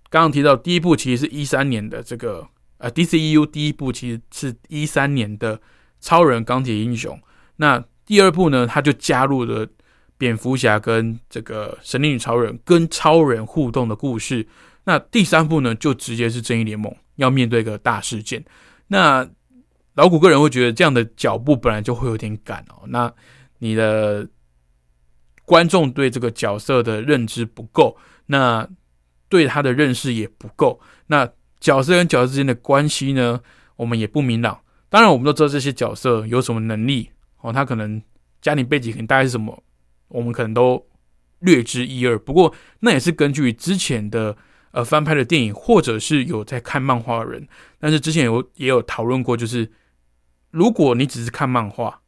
[0.09, 5.61] 刚刚提到第一部其实是一三年的这个呃 DCEU 第一部其实是一三年的
[5.99, 7.21] 超人钢铁英雄，
[7.57, 9.67] 那第二部呢他就加入了
[10.17, 14.47] 蝙蝠侠跟这个神力女超人跟超人互动的故事，
[14.85, 16.93] 那第三部呢就直接是正义联盟。
[17.17, 18.43] 要面对一个大事件，
[18.87, 19.29] 那
[19.95, 22.83] 老谷个人会觉得这样的脚步本来就会有点赶哦。
[22.87, 23.11] 那
[23.59, 24.27] 你的
[25.45, 28.67] 观众对这个角色的认知不够，那
[29.27, 33.41] 对他的认识也不够，那角色跟角色之间的关系呢，
[33.75, 34.61] 我们也不明朗。
[34.89, 38.01] 当然，我们都知道这些角色有什么能力哦，他可能
[38.41, 39.63] 家庭背景可能大概是什么，
[40.07, 40.85] 我们可能都
[41.39, 42.17] 略知一二。
[42.19, 44.37] 不过，那也是根据之前的。
[44.73, 47.45] 呃，翻拍的电影，或者是有在看漫画的人，
[47.77, 49.69] 但是之前有也有讨论过，就是
[50.51, 52.01] 如果你只是看漫画，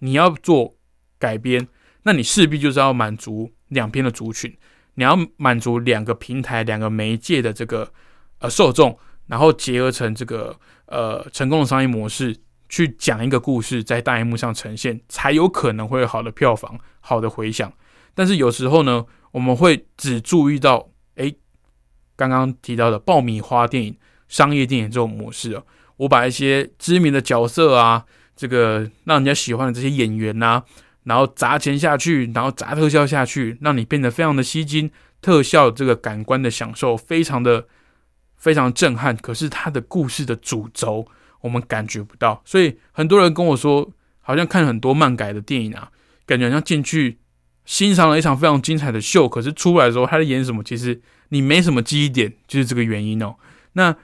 [0.00, 0.74] 你要做
[1.18, 1.68] 改编，
[2.02, 4.54] 那你势必就是要满足两边的族群，
[4.94, 7.92] 你要满足两个平台、两个媒介的这个
[8.40, 12.36] 呃受众，然后结合成这个呃成功的商业模式，
[12.68, 17.72] 去讲一个故事，在大荧幕上呈现，才有可能会有好的票房、好的回响。
[18.14, 20.90] 但是有时候呢，我们会只注意到。
[21.16, 21.32] 哎
[22.16, 23.96] 刚刚提到的爆米花电影、
[24.28, 25.64] 商业电影这种模式哦，
[25.96, 28.04] 我把一些知名的角色啊，
[28.34, 30.62] 这个让人家喜欢的这些演员呐，
[31.04, 37.66] 然后砸钱下去，然后砸特效下去，让你变得非常的吸睛，特效这个感官的享受非常的
[38.36, 39.16] 非常震撼。
[39.16, 41.06] 可是它的故事的主轴
[41.40, 45.90] 我们感觉不到，所以很多人跟我说，好像看很多漫改的电影啊，
[46.26, 47.18] 感觉好像进去
[47.64, 51.00] 欣赏了一场非常精彩的秀，可是出来的时候他在演什么，其实。
[51.30, 53.34] 你没什么记忆点，就是这个原因哦。
[53.72, 53.96] 那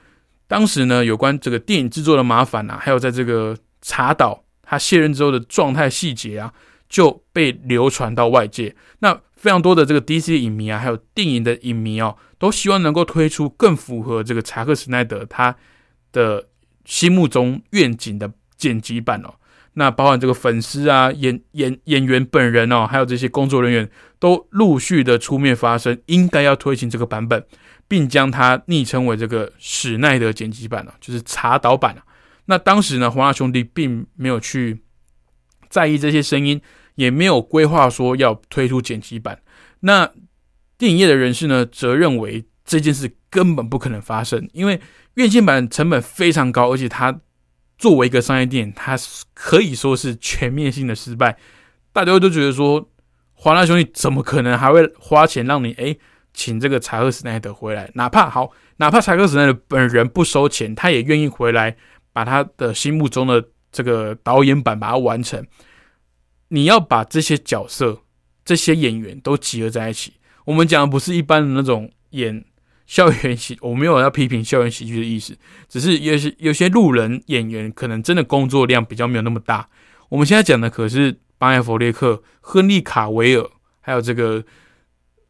[0.51, 6.53] 当时呢，有关这个电影制作的麻烦啊，还有在这个查岛他卸任之后的状态细节啊，
[6.89, 8.75] 就被流传到外界。
[8.99, 15.55] 那非常多的这个 DC 影迷啊，还有电影的影迷哦，都希望能够推出更符合这个查克·史奈德他
[16.11, 16.49] 的
[16.83, 19.33] 心目中愿景的剪辑版哦。
[19.75, 27.41] 那包含这个粉丝啊、演演演员本人哦，还有这些工作人员，都陆续的出面发声，应该要推行这个版本，
[27.91, 32.01] 并将它昵称为这个史奈德剪辑版啊，就是查导版啊。
[32.45, 34.81] 那当时呢，华纳兄弟并没有去
[35.69, 36.61] 在意这些声音，
[36.95, 39.41] 也没有规划说要推出剪辑版。
[39.81, 40.09] 那
[40.77, 44.79] 电影业的人士呢，则认为这件事根本不可能发生，因为
[45.15, 47.19] 院线版成本非常高，而且它。
[47.77, 48.95] 作为一个商业电影，它
[49.33, 51.35] 可以说是全面性的失败。
[51.91, 52.87] 大家都觉得说，
[53.33, 55.97] 华纳兄弟怎么可能还会花钱让你诶
[56.33, 57.89] 请这个查克·史奈德回来？
[57.95, 61.75] 哪怕好，哪怕查克·史奈德本人不收钱，他也愿意回来
[62.13, 65.45] 把他的心目中的这个导演版把它完成。
[66.49, 68.01] 你要把这些角色、
[68.43, 70.13] 这些演员都集合在一起。
[70.45, 72.43] 我们讲的不是一般的那种演
[72.85, 75.37] 校园喜，我没有要批评校园喜剧的意思，
[75.69, 79.69] 只是有些有些路人演员可能真的工作量比较没有那么大。
[80.09, 84.43] 我们现在讲的可是巴艾弗列克、亨利卡维尔，还有这个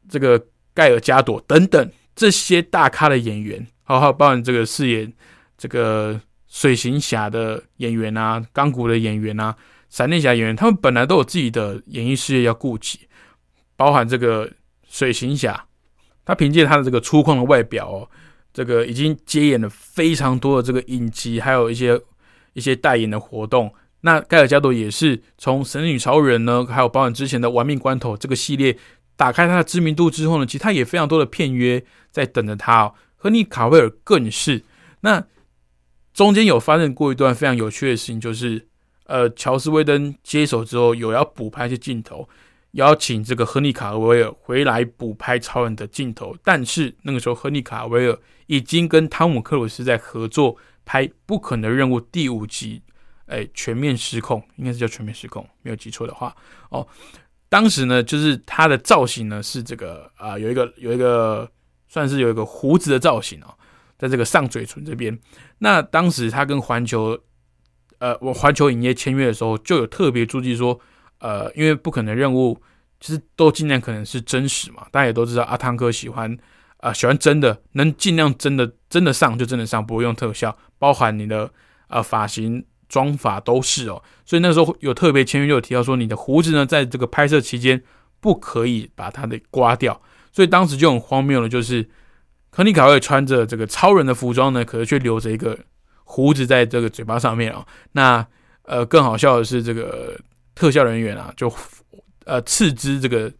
[0.09, 5.11] 这个盖尔加朵等等这些大咖的演员，还有包含这个饰演
[5.57, 9.55] 这个水行侠的演员啊、钢骨的演员啊、
[9.89, 12.99] 闪电侠演员，他们本来都有自己的演艺事业要顾及，
[13.75, 14.51] 包含这个
[14.89, 15.65] 水行侠。
[16.23, 18.09] 他凭借他的这个粗犷的外表哦，
[18.53, 21.99] 这个已经接演了非常多的这个影集，还有一些
[22.53, 23.73] 一些代言的活动。
[24.01, 28.77] 那盖尔加朵也是从《神女超人》呢，还有包含之前的《玩命关头》这个系列
[29.21, 32.95] 打开他的知名度之后呢，其实他也非常多的片约在等着他哦。
[33.17, 34.63] 亨利卡维尔更是。
[35.01, 35.23] 那
[36.11, 38.67] 中间有发生过一段非常有趣的事情，就是
[39.05, 42.27] 呃，乔斯威登接手之后有要补拍一些镜头。
[42.71, 52.81] 邀请这个亨利卡维尔回来补拍超人的镜头，但是那个时候亨利卡维尔已经跟汤姆克鲁斯在合作拍《不可能任务》第五集，
[53.27, 56.35] 哎，全面失控，应该是叫全面失控，没有记错的话
[56.69, 56.87] 哦。
[57.51, 61.47] 当时呢，就是他的造型呢是这个啊，有一个有一个
[61.89, 63.53] 算是有一个胡子的造型哦，
[63.99, 65.19] 在这个上嘴唇这边。
[65.57, 67.19] 那当时他跟环球
[67.99, 70.79] 呃，我环球影业签约的时候，就有特别注意说。
[71.23, 72.59] 呃，因为不可能任务，
[72.99, 74.87] 其实都尽量可能是真实嘛。
[74.89, 76.35] 大家也都知道，阿汤哥喜欢
[76.77, 81.51] 啊，喜欢真的，能尽量真的真的上就真的上，不会用特效，包含你的
[81.89, 84.03] 呃发型、妆法都是哦。
[84.25, 87.81] 所以那时候有特别签约，就有提到说，你的胡子呢，在这个拍摄期间
[88.19, 90.01] 不可以把它的刮掉。
[90.33, 91.89] 所以当时就很荒谬了，就是
[92.51, 95.57] 亨利卡会穿着这个超人的服装呢，可是却留着一个
[96.03, 97.65] 胡子在这个嘴巴上面哦。
[97.93, 98.27] 那
[98.63, 100.19] 呃，更好笑的是这个。
[100.53, 101.51] 特效人员啊，就
[102.25, 103.31] 呃斥资这个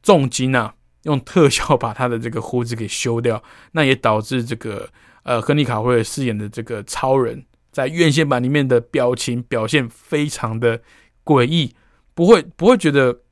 [0.00, 4.88] 重金啊，用特效把他的这个胡子给修掉，那也导致这个
[5.24, 10.80] 呃亨利卡会饰演的这个超人，在院线版里面的表情表现非常的
[11.24, 11.74] 诡异，
[12.14, 13.22] 不会不会觉得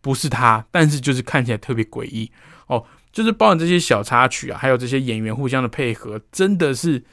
[0.00, 2.32] 不是他，但是就是看起来特别诡异
[2.68, 7.04] 哦，就是包含这些小插曲啊，还有这些演员互相的配合，真的是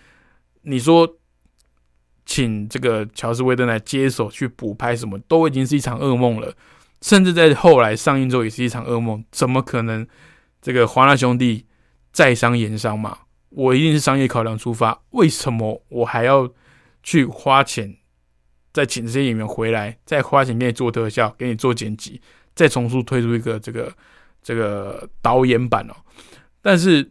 [0.62, 1.18] 你说。
[2.26, 6.54] 请这个乔斯·威登来接手去补拍，什么都已经是一场噩梦了。
[7.02, 9.26] 甚至在后来上映之后也是一场噩梦。
[9.32, 10.06] 怎么可能？
[10.62, 11.66] 这个华纳兄弟
[12.12, 13.18] 在商言商嘛？
[13.50, 15.02] 我一定是商业考量出发。
[15.10, 16.48] 为什么我还要
[17.04, 17.96] 去花钱
[18.72, 22.22] 再请这些演员回来，再花钱给你做特效，给你做剪辑，
[22.56, 23.92] 再重塑推出一个这个
[24.42, 25.94] 这个导演版哦？
[26.62, 27.10] 但是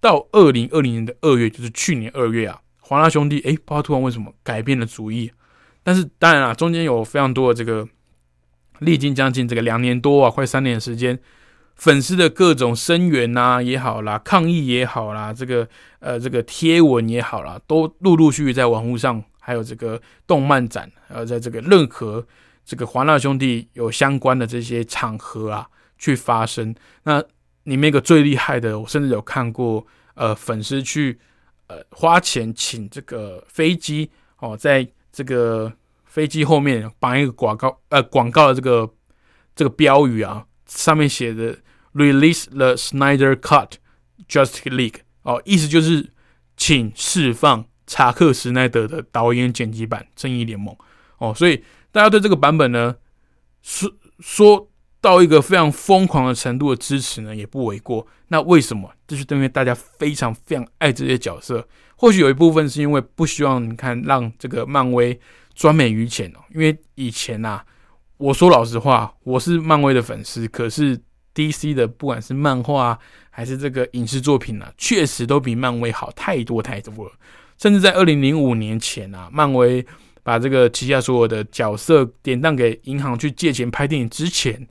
[0.00, 2.60] 到二零二零年的二月，就是去年二月啊。
[2.78, 5.30] 华纳兄弟哎，不知道突然为什么改变了主意，
[5.84, 7.88] 但是当然啦，中间有非常多的这个
[8.80, 11.16] 历经将近这个两年多啊，快三年的时间，
[11.80, 15.66] 粉丝的各种声援呐也好啦，抗议也好啦，这个
[15.98, 22.24] 呃这个贴文也好啦，都陆陆续续在网络上，还有这个动漫展，呃，在这个任何
[22.66, 25.66] 这个华纳兄弟有相关的这些场合啊，
[25.98, 26.74] 去发生。
[27.04, 27.18] 那
[27.62, 31.18] 里面一个最厉害的，我甚至有看过，呃，粉丝去。
[31.72, 34.10] 呃，花钱请这个飞机
[34.40, 35.72] 哦，在这个
[36.04, 38.92] 飞机后面绑一个广告，呃，广告的这个
[39.54, 41.56] 这个标语啊，上面写的
[41.94, 43.72] “Release the Snyder Cut,
[44.28, 46.10] Justice League” 哦，意思就是
[46.56, 50.74] 请释放查克·施奈德的导演剪辑版《正义联盟》
[51.18, 52.96] 哦，所以大家对这个版本呢，
[53.62, 54.70] 说说
[55.00, 58.06] 到一个非常疯狂的程度的支持呢，也不为过。
[58.28, 58.92] 那为什么？
[59.06, 61.66] 这是因为大家非常非常爱这些角色。
[61.96, 65.18] 或许有一部分是因为不希望你看让这个漫威
[65.54, 66.40] 专美于前哦。
[66.54, 67.60] 因为以前呐，
[68.18, 70.98] 我说老实话，我是漫威的粉丝，可是
[71.34, 72.98] DC 的不管是漫画
[73.30, 77.12] 还是这个影视作品呢，确实都比漫威好太多太多了。
[77.58, 79.84] 甚至在二零零五年前啊，漫威
[80.22, 84.66] 把这个旗下所有的角色典当给银行去借钱拍电影之前。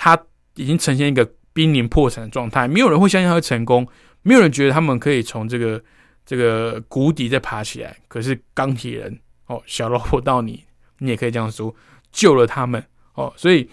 [0.00, 0.16] 他
[0.54, 3.84] 已经呈现一个濒临破产的状态，没有人会相信他会成功，
[4.22, 5.82] 没有人觉得他们可以从这个
[6.24, 7.96] 这个谷底再爬起来。
[8.06, 10.62] 可是钢铁人哦，小老婆到你，
[10.98, 11.74] 你也可以这样说，
[12.12, 12.80] 救了他们
[13.14, 13.32] 哦。
[13.36, 13.68] 所以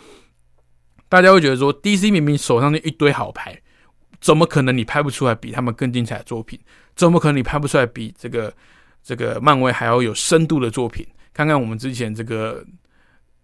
[1.07, 3.61] 大家会觉得说，DC 明明手上那一堆好牌，
[4.19, 6.59] 怎么可能你拍不出来比他们更精彩的作品？
[6.95, 8.53] 怎么可能你拍不出来比这个
[9.03, 11.05] 这个漫威还要有深度的作品？
[11.33, 12.65] 看看我们之前这个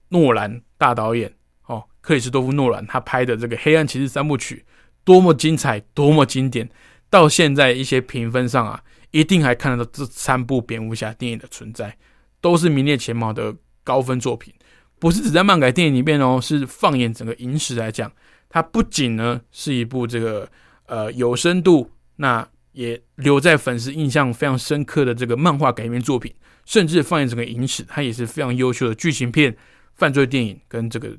[0.09, 1.32] 诺兰大导演
[1.66, 1.84] 哦。
[2.01, 4.66] 克里斯多夫诺兰他拍的这个《黑暗骑士》三部曲
[5.03, 6.68] 多么精彩，多么经典！
[7.09, 8.82] 到现在一些评分上啊，
[9.12, 11.95] 一定还看得到这三部蝙蝠侠电影的存在，
[12.39, 13.53] 都是名列前茅的
[13.84, 14.53] 高分作品。
[15.02, 18.12] 不是只在漫改电影里面哦，是放眼整个影史来讲，
[18.47, 20.47] 它不仅呢是一部这个
[20.86, 26.32] 呃有深度，那也留在粉丝印象非常深刻的这个漫画改编作品，
[26.66, 29.58] 甚至放眼整个影史，它也是非常优秀的剧情片、
[29.95, 31.18] 犯罪电影跟这个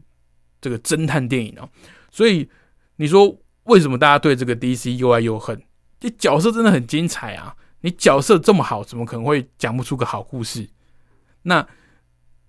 [0.60, 1.68] 这个侦探电影哦。
[2.12, 2.48] 所以
[2.98, 5.60] 你说为什么大家对这个 DC 又爱又恨？
[5.98, 7.56] 这角色真的很精彩啊！
[7.80, 10.68] 你角色这么好，怎么可能会讲不出个好故事？
[11.42, 11.66] 那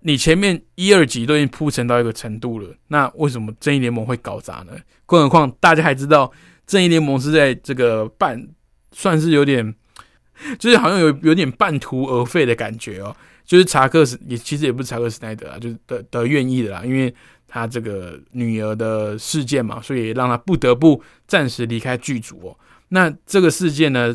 [0.06, 4.72] 你前面一二集都已经铺陈到一个程度了，那为什么正义联盟会搞砸呢？
[5.06, 6.30] 更何况大家还知道，
[6.66, 8.46] 正义联盟是在这个半
[8.92, 9.74] 算是有点，
[10.60, 13.16] 就是好像有有点半途而废的感觉哦。
[13.46, 17.14] 就是查克斯也其实也不是查克斯奈德啊，就是得得愿意的啦，因为
[17.48, 22.58] 他这个女儿的事件嘛，所以让他不得不暂时离开剧组哦。
[22.88, 24.14] 那这个事件呢，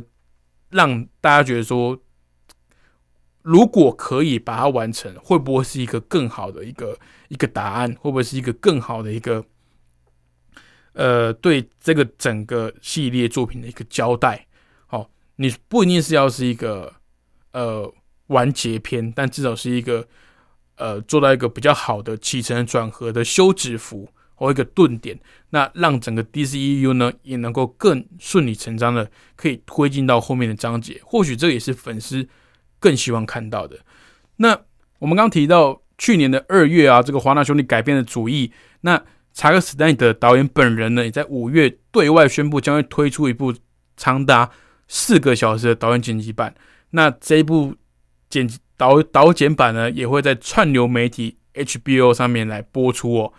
[0.70, 2.00] 让大家觉得说，
[3.50, 6.96] 如果可以把它完成，会不会是一个更好的一个
[7.30, 7.92] 一个答案？
[7.96, 9.44] 会不会是一个更好的一个，
[10.94, 14.46] 呃，对这个整个系列作品的一个交代？
[14.86, 16.94] 好，你不一定是要是一个
[17.52, 17.92] 呃
[18.28, 20.08] 完结篇，但至少是一个
[20.76, 24.08] 呃做到一个比较好的起承转合的休止符。
[24.36, 25.20] 或一个顿点，
[25.50, 30.98] 那让整个 DCEU 呢也能够更顺理成章的可以推进到后面的章节。
[31.04, 32.26] 或许这也是粉丝
[32.80, 33.78] 更希望看到的。
[34.38, 34.60] 那
[35.00, 38.52] 我们刚提到去年的二月啊，这个华纳兄弟改变了主意。
[38.82, 39.02] 那
[39.34, 43.54] 查克·史奈德导演本人呢，也在五月对外宣布将会推出一部
[43.96, 44.50] 长达
[44.88, 46.54] 四个小时的导演剪辑版。
[46.92, 47.76] 那这一部
[48.30, 53.34] 剪导导剪版呢，也会在串流媒体 HBO 上面来播出哦。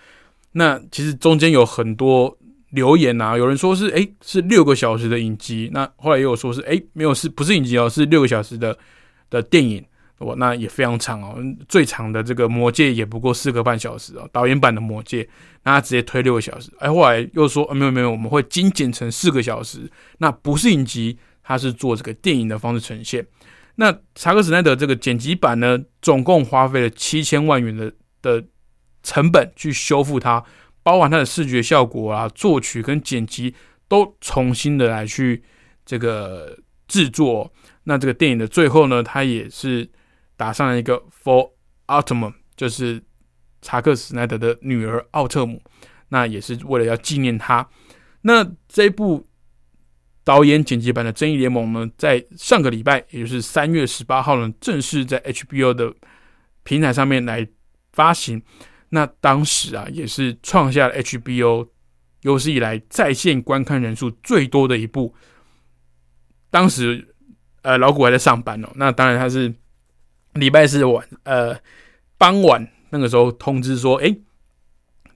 [0.53, 2.39] 那其实中间有很多
[2.71, 8.77] 留言啊，有人说是哎是六个小时的影集，那后来也有说是哎没有是不是影集哦，是六个小时的
[9.31, 9.83] 的电影
[10.19, 15.27] 我，那也非常长哦，最长的这个魔戒也不过四个半小时哦，导演版的魔戒，
[15.63, 23.27] 那他直接推六个小时，哎后来又说没有没有，我们会精简成四个小时，那不是影集，它是做这个电影的方式呈现。
[23.77, 28.45] 那查克史奈德这个剪辑版呢，总共花费了七千万元的的。
[29.03, 30.45] 成本去修复它，
[30.83, 33.55] 包含它的视觉效果啊、作曲跟剪辑
[33.89, 35.43] 都重新的来去
[35.87, 36.55] 这个
[36.87, 37.51] 制作。
[37.91, 39.91] 那这个电影的最后呢，他也是
[40.37, 41.51] 打上了一个 For
[41.89, 43.03] Autumn，就是
[43.61, 45.61] 查克·史奈德的女儿奥特姆。
[46.11, 47.69] 那也是为了要纪念他。
[48.21, 49.27] 那这部
[50.23, 55.93] 导演剪辑版的《正义联盟》呢，在上个礼拜，也就是三月十八号呢，正式在 HBO 的
[56.63, 57.45] 平台上面来
[57.93, 58.41] 发行。
[58.91, 61.67] 那当时啊，也是创下了 HBO
[62.23, 65.13] 有史以来在线观看人数最多的一部。
[66.51, 67.10] 当时，
[67.63, 68.69] 呃，老谷还在上班哦。
[68.75, 69.53] 那当然他是
[70.35, 71.57] 礼拜四晚，呃，
[72.19, 74.15] 傍晚那个时候通知说，哎，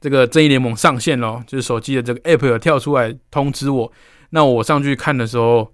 [0.01, 3.93] 这个正义联盟上线了，就是手机的这个 App 有跳出来通知我。
[4.31, 5.73] 那我上去看的时候，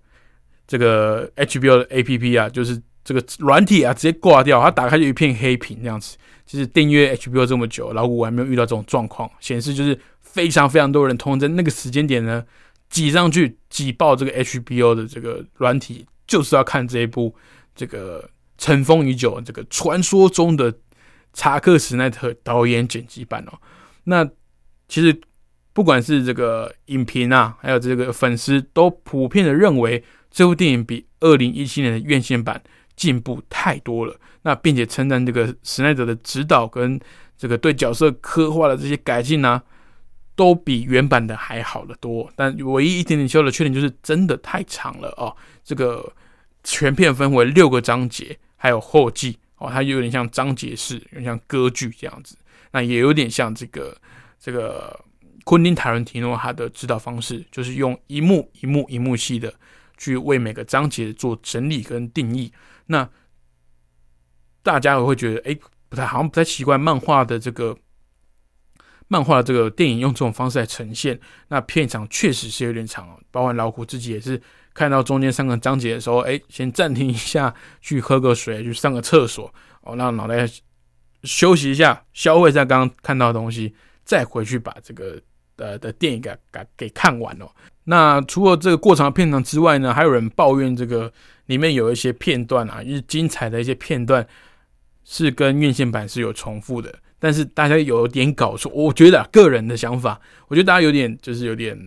[0.67, 6.17] 这个 HBO 的 APP 啊，就是这个软体啊，直接挂掉，它打开就一片黑屏这样子。
[6.47, 12.45] 就是订阅 HBO 这么久，老五还没有遇到这种状况，显示就是非常非常多人通在那个时间点呢，
[12.89, 17.35] 挤上去挤爆这个 HBO 的这个软体，就是要看这一部
[17.75, 20.73] 这个尘封已久、这个传说中的
[21.33, 23.59] 查克·史奈特导演剪辑版哦。
[24.05, 24.25] 那
[24.87, 25.21] 其实
[25.73, 32.63] 不管是这个影评啊，还有这个粉丝，都普遍的认为这部电影比二零一七年的院线版
[32.95, 34.17] 进步太多了。
[34.43, 36.99] 那并且称赞这个史奈德的指导跟
[37.37, 39.61] 这个对角色刻画的这些改进呢，
[40.41, 42.33] 都比原版的还好得多。
[42.35, 45.37] 但唯一一点点修的缺点就是真的太长了哦。
[45.63, 46.11] 这个
[46.65, 52.39] 全片分为六个章节，还有后记哦，它有点像章节式，有点像歌剧这样子。
[52.71, 53.95] 那也有点像这个
[54.39, 54.99] 这个
[55.45, 59.53] 昆汀塔伦提诺他的指导方式，就是用一幕一幕一幕戏的
[59.99, 62.51] 去为每个章节做整理跟定义。
[62.87, 63.07] 那
[64.63, 65.59] 大家也会觉得，哎，
[65.91, 67.77] 不太好像不太习惯漫画的这个
[69.13, 71.19] 漫画的这个电影用这种方式来呈现。
[71.49, 74.41] 那片场确实是有点长哦，包括老虎自己也是
[74.73, 79.53] 看到中间三个章节的时候，哎，先暂停一下，去喝个水，去上个厕所，
[79.83, 80.49] 哦，让脑袋
[81.25, 85.21] 休息一下，消化一下刚刚看到的东西，再回去把这个
[85.57, 87.53] 呃的电影给给给看完了。
[87.83, 91.13] 那除了这个过长的片长之外呢，还有人抱怨这个
[91.47, 94.25] 里面有一些片段啊，就是精彩的一些片段。
[95.03, 98.73] 是跟院线版是有重复的，但是大家有点搞错。
[98.75, 101.79] 我觉得个人的想法，我觉得大家有点就是有点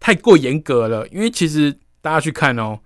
[0.00, 1.06] 太过严格了。
[1.08, 2.78] 因为其实大家去看哦，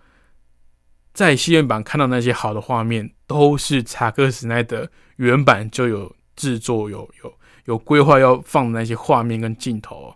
[1.13, 7.33] 在戏院版看到那些好的画面，都是查克·史奈德原版就有制作、有有
[7.67, 10.13] 有规划要放的那些画面跟镜头。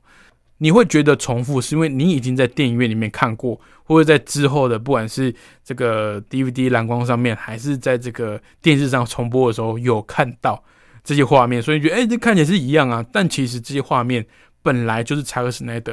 [0.62, 5.34] 你会觉得重复，是因为你已经在电影院里面看过，或者在之后的不管是
[5.64, 10.62] 这个 DVD 蓝光上面，还是在这个电视上重播的时候有看到
[11.10, 13.04] 这些画面，所以觉得哎、这看起来是一样啊。
[13.12, 14.24] 但其实这些画面
[14.62, 15.92] 本来就是查克·斯奈德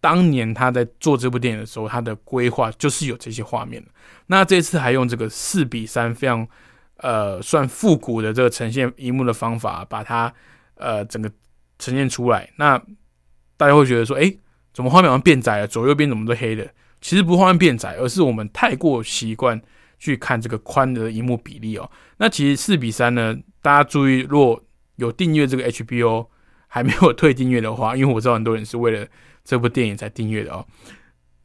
[0.00, 3.84] 当年他在做这部电影的时候，他的规划就是有这些画面。
[4.28, 6.48] 那这次还用这个四比三非常
[6.96, 10.32] 呃算复古的这个呈现荧幕的方法，把它
[10.76, 11.30] 呃整个
[11.78, 12.48] 呈现出来。
[12.56, 12.80] 那
[13.58, 14.38] 大家会觉得说，诶，
[14.72, 15.66] 怎么画面好像变窄了？
[15.66, 16.66] 左右边怎么都黑的？
[17.02, 19.60] 其实不画面变窄，而是我们太过习惯
[20.04, 21.90] 去看这个宽的荧幕比例哦。
[22.18, 24.62] 那其实四比三呢，大家注意，如果
[24.96, 26.26] 有订阅这个 HBO
[26.68, 29.06] 还没有退订阅的话， 因为我知道很多人是为了
[29.42, 30.66] 这部电影才订阅的哦。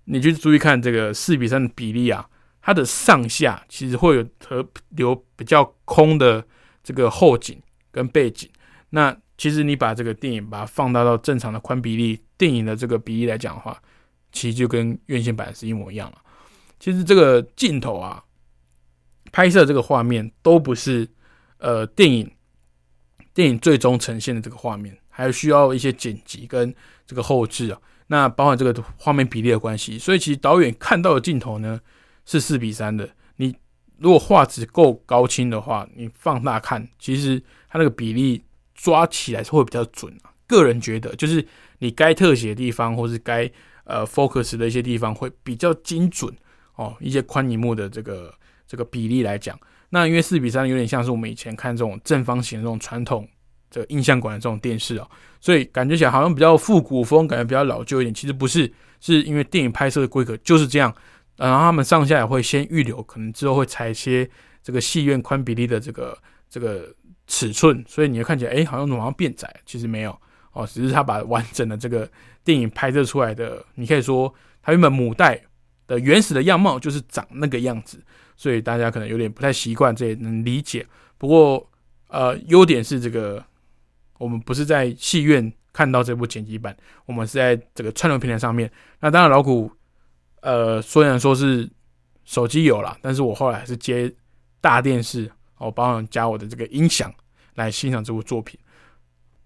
[0.04, 2.28] 你去注意看这个四比三的比例啊，
[2.62, 6.46] 它的上下其实会有和留比较空的
[6.84, 8.50] 这个后景跟背景。
[8.90, 13.82] 那其实你把这个电影把它放大到正常的宽比例，电影的这个比例来讲的话，
[14.34, 16.18] 其实就跟院线版是一模一样了。
[16.78, 18.24] 其实这个镜头啊，
[19.32, 21.08] 拍摄这个画面都不是
[21.58, 22.30] 呃电影
[23.34, 26.74] 电影最终呈现的这个画面，还需要一些剪辑跟
[27.06, 27.80] 这个后置啊。
[28.08, 31.80] 那包含这个画面比例的关系，所以其实导演看到的镜头呢
[32.26, 33.08] 是四比三的。
[33.36, 33.56] 你
[33.98, 40.34] 如果画质够高清的话，你放大看，其实它那个比例抓起来是会比较准啊。
[40.48, 41.46] 个人觉得，就是
[41.78, 43.50] 你该特写的地方，或是该
[43.84, 46.36] 呃 focus 的一些地方会比较精准
[46.76, 46.98] 哦。
[47.00, 48.34] 一些宽荧幕的这个
[48.70, 49.60] 这个比例来讲，
[49.90, 53.28] 那因为四比三有点像是我们以前看这种正方形的这种传统
[53.72, 55.08] 这个印象馆的这种电视啊、
[55.42, 58.14] 所以感觉起来好像比较复古风，感觉比较老旧一点。
[58.14, 60.94] 其实不是，是因为电影拍摄的规格就是这样。
[61.36, 64.30] 然后他们上下也会先预留，可能之后会裁切
[64.62, 66.18] 这个戏院宽比例的这个
[66.50, 66.94] 这个
[67.28, 70.12] 尺寸，所以你会看起来，哎，好像好像变窄，其实没有
[70.52, 72.10] 哦，只是他把完整的这个
[72.44, 75.42] 电影拍摄出来的，你可以说它原本母带
[75.88, 78.04] 的原始的样貌就是长那个样子，
[78.40, 80.88] 所以大家可能有点不太习惯，这也能理解。
[81.18, 81.70] 不过，
[82.08, 83.44] 呃，优点是这个。
[84.18, 86.76] 我们不是在戏院看到这部剪辑版，
[87.06, 88.70] 我们是在这个串流平台上面。
[89.00, 89.70] 那当然，老古，
[90.42, 91.70] 呃，虽然说是
[92.26, 94.14] 手机有了，但是我后来还是接
[94.60, 97.14] 大电视，哦，帮忙加我的这个音响
[97.56, 98.60] 来欣赏这部作品。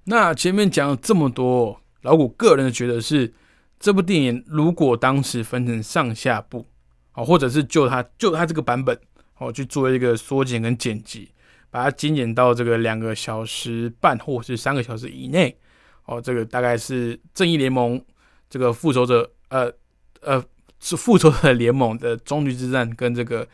[0.05, 3.31] 那前面讲了这么多，老古个人觉得是，
[3.79, 6.65] 这部电影如果当时分成上下部，
[7.13, 8.97] 哦，或者是就它就它这个版本，
[9.37, 11.29] 哦，去做一个缩减跟剪辑。
[11.69, 15.57] 把它精简到这个两个小时半或是三个小时以内，
[16.05, 17.99] 哦，这个大概是正义联盟
[18.47, 19.73] 这个复仇者，呃
[20.21, 20.45] 呃，
[20.79, 23.47] 是复仇者联盟的终局之战跟这个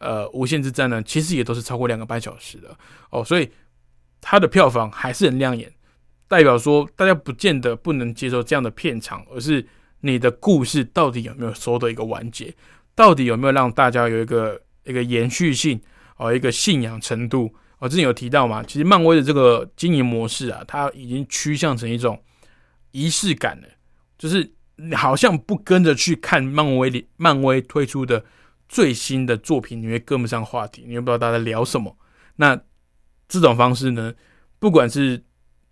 [0.00, 2.76] 呃无限之战呢，其实也都是超过两个半小时的
[3.10, 3.48] 哦，所以
[4.20, 5.72] 它的票房还是很亮眼，
[6.26, 9.64] 代表说大家不见得不能接受这样的片长，而是
[10.00, 12.52] 你的故事到底有没有收到一个完结，
[12.94, 15.80] 到底有没有让大家有一个一个延续性。
[16.18, 22.22] 哦，一个信仰程度，我、之前有提到嘛，其实漫威的这个经营模式啊，它已经趋向成一种
[22.92, 23.66] 仪式感了，
[24.16, 28.24] 就是你好像不跟着去看漫威里漫威推出的
[28.68, 31.96] 最新的作品，你会跟不上话题，你会不知道大家在聊什么。
[32.36, 32.56] 那
[33.26, 34.14] 这种方式呢，
[34.60, 35.20] 不管是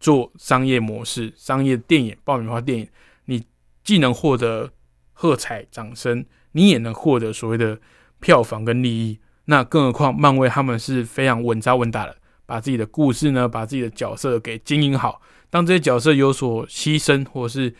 [0.01, 2.89] 做商业模式、商业电影、爆米花电影，
[3.27, 3.45] 你
[3.85, 4.73] 既能获得
[5.13, 7.79] 喝彩掌声，你也能获得所谓的
[8.21, 9.19] 票房跟利益。
[9.47, 15.21] 那更何况，漫威他们是非常稳扎稳打的，把自己的故事呢，把自己的角色给经营好。
[15.49, 17.75] 当这些角色有所牺牲，或是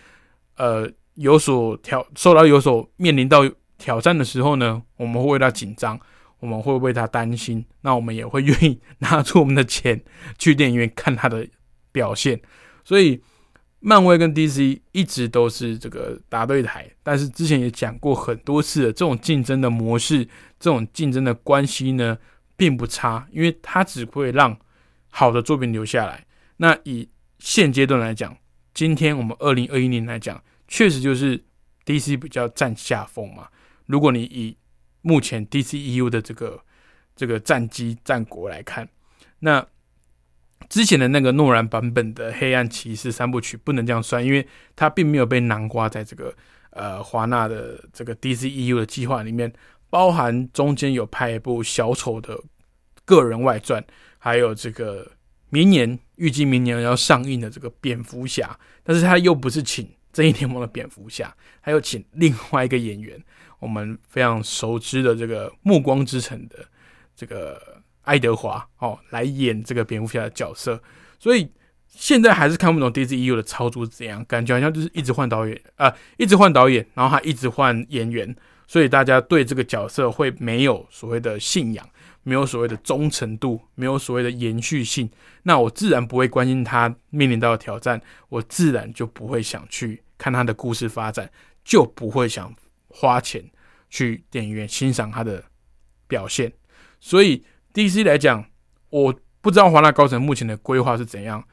[0.57, 3.49] 呃有所挑受到有所面临到
[3.79, 5.99] 挑战的时候呢，我们会为他紧张，
[6.41, 7.65] 我们会为他担心。
[7.83, 10.03] 那我们也会愿意 拿出我们的钱
[10.39, 11.47] 去电影院看他的
[11.93, 12.41] 表现。
[12.85, 13.21] 所以，
[13.81, 20.29] 漫威跟 DC 一直都是这个打对台，但是之前也讲过很多次的这种竞争的模式。
[20.59, 22.19] 这种竞争的关系呢，
[22.55, 24.55] 并不差，因为它只会让
[25.09, 26.27] 好的作品留下来。
[26.59, 27.09] 那以
[27.39, 28.37] 现阶段来讲，
[28.75, 31.43] 今天我们二零二一年来讲，确实就是
[31.87, 33.49] DC 比较占下风嘛。
[33.87, 34.55] 如果你以
[35.01, 36.63] 目前 DCEU 的这个
[37.17, 38.87] 这个战机战国来看，
[39.39, 39.67] 那
[40.69, 44.47] 之前的那个诺兰版本的《黑暗骑士》三部曲不能这样算，因为
[44.77, 46.35] 它并没有被囊括在这个
[46.71, 49.53] 呃华纳的这个 DCEU 的计划里面。
[49.93, 52.41] 包含中间有拍一部小丑的
[53.05, 53.85] 个人外传，
[54.19, 55.11] 还有这个
[55.49, 63.21] 明年预计明年要上映的这个蝙蝠侠，但是他又不是请正义联盟的蝙蝠侠，他又请另外一个演员，
[63.59, 66.65] 我们非常熟知的这个暮光之城的
[67.17, 70.83] 这个爱德华哦来演这个蝙蝠侠的角色，
[71.19, 71.51] 所以
[71.89, 78.35] 现在还是看不懂 DC EU 的操作是怎样，感觉好像就是一直换导演啊、一直换导演，然后还一直换演员，
[78.67, 81.87] 所以大家对这个角色会没有所谓的信仰，
[82.23, 85.11] 没有所谓的忠诚度，没有所谓的延续性。
[85.43, 91.31] 那我自然不会关心他面临到的挑战，我自然就不会想去看他的故事发展，
[91.65, 92.55] 就不会想
[92.89, 93.45] 花钱
[93.89, 95.43] 去电影院欣赏他的
[96.07, 96.53] 表现。
[97.01, 97.43] 所以
[97.73, 98.45] DC 来讲，
[98.91, 101.45] 我不知道华纳高层目前的规划是怎样。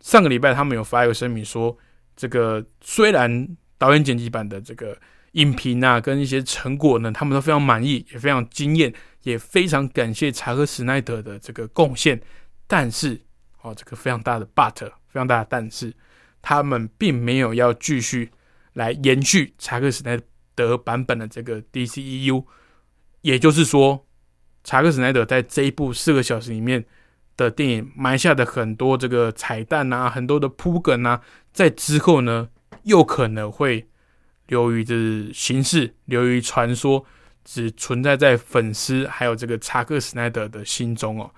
[0.00, 1.76] 上个礼拜他们有发一个声明说，
[2.14, 4.98] 这个虽然导演剪辑版的这个
[5.32, 8.92] 影评啊跟一些成果呢，他们都非常满意，也非常惊艳，
[9.22, 12.20] 也非常感谢查克·史奈德的这个贡献，
[12.66, 13.20] 但是
[13.62, 15.94] 哦，这个非常大的 but，非常大的但是，
[16.42, 18.30] 他们并没有要继续
[18.74, 20.20] 来延续查克·史奈
[20.54, 22.44] 德版本的这个 DCEU，
[23.22, 24.03] 也就是说，
[24.64, 26.84] 查克·史奈德在这一部四个小时里面
[27.36, 31.20] 的电影埋下的很多这个彩蛋啊，很多的铺梗啊，
[31.52, 32.48] 在之后呢，
[32.84, 33.86] 又可能会
[34.46, 37.04] 流于这形式，流于传说，
[37.44, 41.30] 只存在在粉丝还有这个查克·史奈德的心中哦。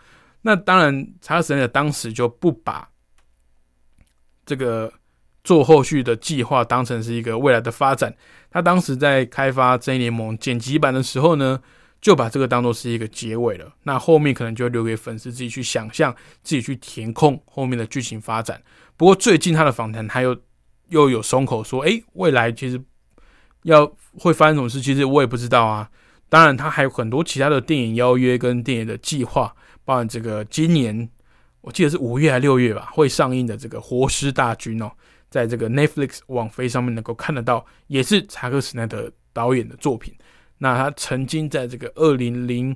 [0.42, 2.88] 那当然，查克·史奈德当时就不把
[4.44, 4.92] 这个
[5.42, 8.14] 做后续的计划当成是一个未来的发展。
[8.50, 11.60] 他当时在开发《正义联盟》剪辑版的时候呢，
[12.06, 13.68] 就把这个当做是一个结尾了。
[13.82, 18.62] 那后面可能就留给粉丝自己去想象，自己去填空后面的剧情发展。
[18.96, 20.40] 不过最近他的访谈，他又
[20.90, 22.80] 又有松口说：“诶，未来其实
[23.64, 25.90] 要会发生什么事，其实我也不知道啊。”
[26.30, 29.52] 当然，他还有很多其他的电影邀约跟电影的计划，
[29.84, 31.10] 包含这个今年
[31.62, 34.92] 我记得是五月还六月吧会上映的这个《活尸大军》哦，
[35.28, 40.14] 在这个 Netflix 网飞上面能够看得到，也是查克·史奈德导演的作品。
[40.58, 42.74] 那他曾经在这个二零零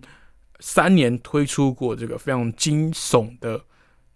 [0.59, 3.64] 三年推出过这个非常惊悚的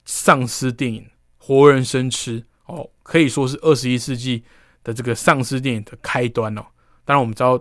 [0.04, 1.02] 丧尸电影
[1.38, 4.44] 《活人生吃》哦，可以说是二十一世纪
[4.82, 6.66] 的这个丧尸电影的开端哦。
[7.06, 7.58] 当然，我们知道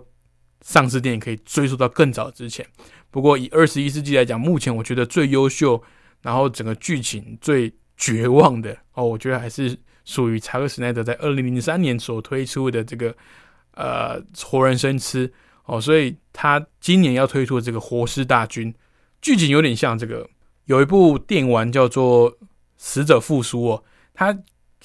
[0.60, 2.66] 丧尸电影可以追溯到更早之前，
[3.10, 5.82] 不过以二十一世纪来讲，目前我觉得最优秀，
[6.20, 9.74] 然后整个剧情最绝望的哦，我觉得还是
[10.04, 13.16] 属于查克·史奈德在二零零三年所推出的这个
[13.72, 15.26] 呃《活人生吃》。
[15.64, 18.72] 哦，所以他今年要推出的这个《活尸大军》，
[19.22, 20.28] 剧情有点像这个
[20.66, 22.30] 有一部电玩叫做
[22.76, 24.36] 《死者复苏》哦，它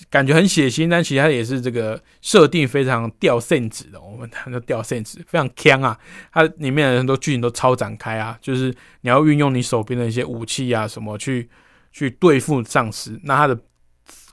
[0.09, 3.99] 感觉很血腥，但其实它也是这个设定非常掉线子的。
[3.99, 5.99] 我们谈的掉线子非常强啊，
[6.32, 11.49] 它里面的很多剧情都超展开啊，就是你要运用你手边的一些武器啊什么去
[11.91, 13.19] 去对付丧尸。
[13.23, 13.59] 那它的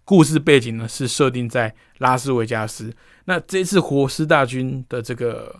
[0.04, 2.94] 故事背景呢是设定在拉斯维加斯。
[3.24, 5.52] 那这次《活尸大军》的这个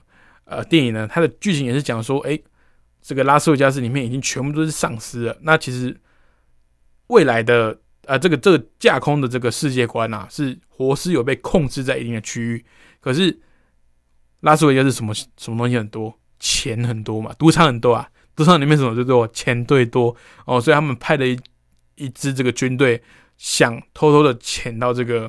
[0.47, 2.39] 呃，电影呢，它的剧情也是讲说，哎，
[3.03, 5.37] 这个拉斯维加斯里面已经全部都是丧尸了。
[5.43, 5.95] 那其实
[7.09, 12.65] 未来的呃，这个这个架空的这个世界观啊，是活尸有被控制在一定的区域。
[13.01, 13.37] 可是
[14.43, 21.37] 拉斯维加斯什么什么东西很多，钱很多嘛，赌场很多啊，赌场里面什么最多，钱最多哦，所以他们派了一
[21.97, 23.03] 一支这个军队，
[23.37, 25.29] 想偷偷的潜到这个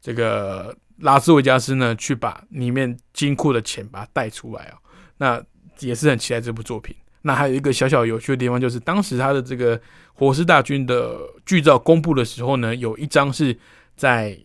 [0.00, 0.74] 这个。
[0.98, 4.78] 拉斯维加斯呢，去把里面金库的钱把它带出来哦，
[5.18, 5.42] 那
[5.80, 6.94] 也是很期待这部作品。
[7.22, 9.80] 那还有一个小小有趣的地方，就是当时他的这个
[10.14, 13.56] 火狮大军的剧照公布的时候呢，有一张是
[13.96, 14.38] 在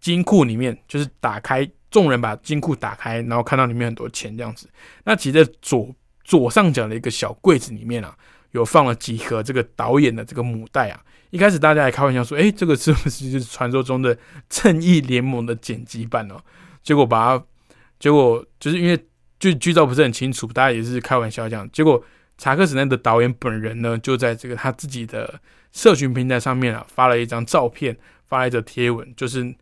[0.00, 4.68] 金库里面，就是打开，众人把金库打开，然后看到里面很多钱这样子。
[5.04, 5.94] 那其实在左
[6.24, 8.16] 左上角的一个小柜子里面啊，
[8.52, 11.00] 有放了几盒这个导演的这个母带啊。
[11.30, 14.16] 一开始大家还开玩笑说：“哎，这个是不是就是传说中的
[14.48, 16.36] 正义联盟的剪辑版哦？”
[16.82, 17.44] 结果把它，
[17.98, 18.98] 结果就是因为
[19.38, 21.68] 剧剧照不是很清楚，大家也是开玩笑这样。
[21.72, 22.02] 结果
[22.36, 29.54] 查克·史奈的导演本人呢，就在这个他自己的社群平台上面啊，发了一张照片，发了一则贴文，就是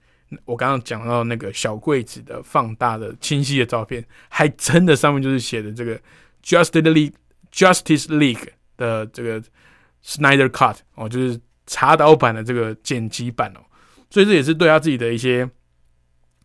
[0.47, 6.01] 我刚刚讲到那个小柜子的放大的清晰的照片，还真的上面就是写的这个
[6.43, 7.12] Justice League
[7.53, 8.49] Justice League
[8.79, 9.43] 的这个
[10.03, 11.39] Snyder Cut 哦，就是。
[11.69, 13.61] 查岛版的这个剪辑版哦，
[14.09, 15.49] 所以这也是对他自己的一些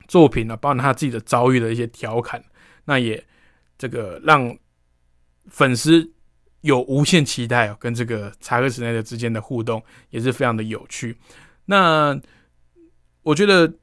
[0.07, 2.43] 作品呢，包含他自己的遭遇的一些调侃，
[2.83, 3.25] 那也
[3.77, 4.55] 这个让
[5.47, 6.11] 粉丝
[6.59, 11.17] 有无限期待哦，跟这个查克·史奈德之间的互动也是非常的有趣。
[11.65, 12.19] 那
[13.21, 13.73] 我觉得，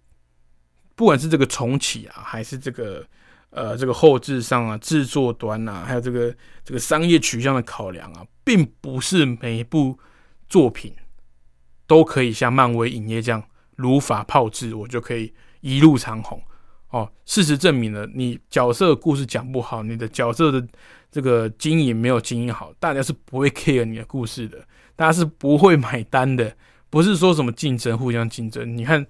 [0.94, 3.02] 不管是这个重启啊，还是这个
[3.48, 9.98] 呃这个后置上啊、制作端啊，还有这个这个商业取向的考量啊，并不是每一部
[10.50, 10.94] 作品。
[11.90, 13.42] 都可以像漫威影业这样
[13.74, 16.40] 如法炮制，我就可以一路长虹
[16.90, 17.10] 哦。
[17.26, 20.64] 事实证明了，你角色故事讲不好，你的角色的
[21.10, 24.64] 这个经营没有经营好，大家是不会 care 你的故事的，
[24.94, 26.56] 大家是不会买单的，
[26.90, 28.76] 不是说什么竞争，互相竞争。
[28.76, 29.04] 你看，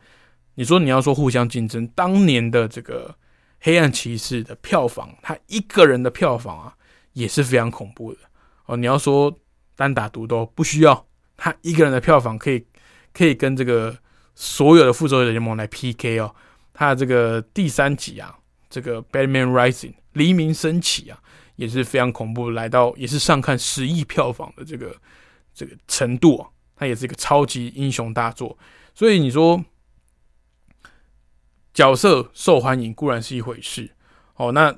[0.55, 3.09] 你说你要说互相竞争，当年的这个
[3.61, 6.75] 《黑暗骑士》的票房，他一个人的票房啊，
[7.13, 8.19] 也是非常恐怖的
[8.65, 8.75] 哦。
[8.75, 9.31] 你要说
[9.77, 11.07] 单打独斗，不需要
[11.37, 12.65] 他一个人的票房可以
[13.13, 13.97] 可以跟这个
[14.35, 16.35] 所有的复仇者联盟来 PK 哦。
[16.73, 18.39] 他的这个第三集啊，
[18.69, 21.19] 这个《Batman Rising》黎明升起啊。
[21.57, 24.97] 也是非常恐怖，来到也是上看十亿票房的这个
[25.53, 28.57] 这个程度啊，它也是一个超级英雄大作。
[28.95, 29.63] 所以你说
[31.75, 33.91] 角色受欢迎固然是一回事
[34.37, 34.75] 哦，那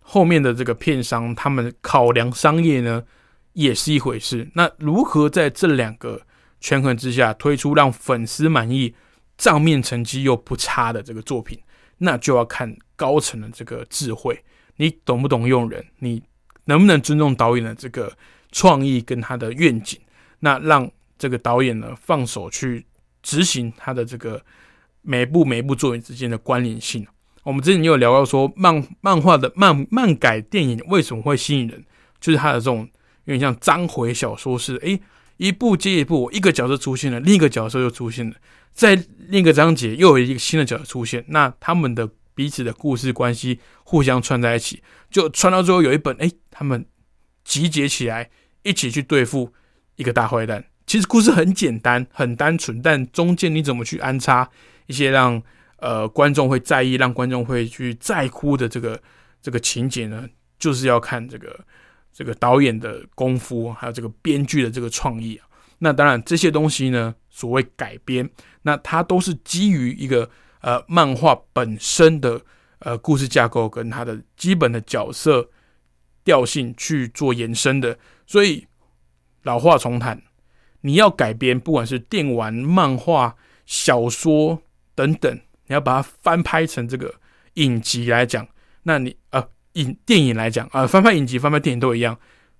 [0.00, 3.04] 后面的这个片商他们考量商业呢
[3.52, 4.50] 也是一回事。
[4.54, 6.22] 那如何在这两个
[6.60, 8.94] 权衡之下推出让粉丝满意、
[9.36, 11.58] 账面成绩又不差的这个作品，
[11.98, 14.42] 那就要看高层的这个智慧。
[14.76, 15.84] 你懂不懂用人？
[15.98, 16.22] 你
[16.64, 18.12] 能不能尊重导演的这个
[18.52, 19.98] 创意跟他的愿景？
[20.40, 22.86] 那让这个导演呢放手去
[23.22, 24.40] 执行他的这个
[25.02, 27.06] 每部每部作品之间的关联性。
[27.42, 31.84] 我们之前也有聊到说，漫漫画的漫漫改电影为什么会吸引人？
[32.20, 32.88] 就是他的这种
[33.24, 35.00] 有点像章回小说式，诶，
[35.38, 38.36] 一部接一部，一个角色出现了，另一个角色又出现了，
[38.72, 42.08] 在另一个章节又有一个新的角色出现，那他们的。
[42.38, 44.80] 彼此的故事关系互相串在一起，
[45.10, 46.86] 就串到最后有一本，哎，他们
[47.42, 48.30] 集结起来
[48.62, 49.52] 一起去对付
[49.96, 50.64] 一个大坏蛋。
[50.86, 54.48] 其实故事很简单，很单纯，但中间你怎么去安插
[54.86, 55.42] 一些让
[55.78, 59.02] 呃观众会在意、让观众会去在乎的这个
[59.42, 60.24] 这个情节呢？
[60.60, 61.58] 就是要看这个
[62.12, 65.46] 这个导演的功夫，还有这个编剧的这个创意啊。
[65.78, 68.28] 那当然这些东西呢，所谓改编，
[68.62, 70.30] 那它都是基于一个。
[70.60, 72.42] 呃，漫画本身的
[72.80, 75.48] 呃故事架构跟它的基本的角色
[76.24, 77.96] 调性去做延伸的，
[78.26, 78.66] 所以
[79.44, 80.20] 老话重谈，
[80.80, 83.36] 你要改编，不管是电玩、漫画、
[83.66, 84.60] 小说
[84.96, 85.32] 等等，
[85.68, 87.14] 你要把它翻拍成这个
[87.54, 88.44] 影集来讲，
[88.82, 89.48] 那你呃
[89.82, 92.18] 影电影来讲啊，翻拍影集、翻拍电影都一样，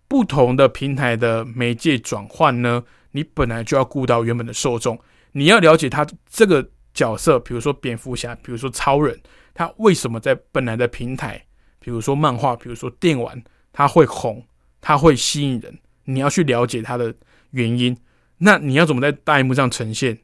[0.08, 4.98] 不同的平台的媒介转换呢，你本来就要顾到原本的受众，
[5.32, 6.70] 你要了解他这个。
[6.94, 9.16] 角色，比如说蝙蝠侠，比如说超人，
[9.54, 11.40] 他为什么在本来的平台，
[11.78, 13.40] 比如说漫画，比如说电玩，
[13.72, 14.44] 他会红，
[14.80, 15.78] 他会吸引人？
[16.06, 17.14] 你要去了解他的
[17.50, 17.96] 原因。
[18.38, 20.18] 那你要怎么在大荧幕上呈现，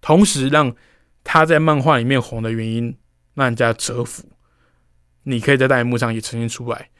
[0.00, 0.74] 同时让
[1.22, 2.92] 他在漫画里面红的原因
[3.34, 4.24] 让人家折服？
[5.22, 6.90] 你可以在大荧幕上也呈现出来，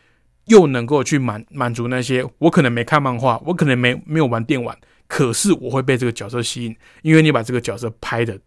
[0.47, 8.39] 又能够去满满足那些我可能没看漫画，我可能没没有玩电玩，可是我会被这个角色吸引，因为你把这个角色拍的。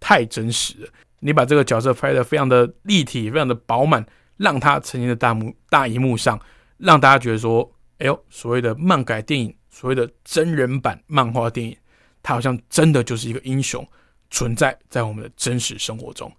[0.00, 0.88] 太真实了！
[1.18, 4.06] 你把这个角色拍得非常的立体，非常的饱满，
[4.36, 6.40] 让它呈现在大幕大荧幕上，
[6.76, 11.76] 让大家觉得说：“哎呦，所谓的漫改电影，所谓的真人版漫画电影，
[12.22, 13.84] 它好像真的就是一个英雄
[14.30, 16.32] 存在在我们的真实生活中。”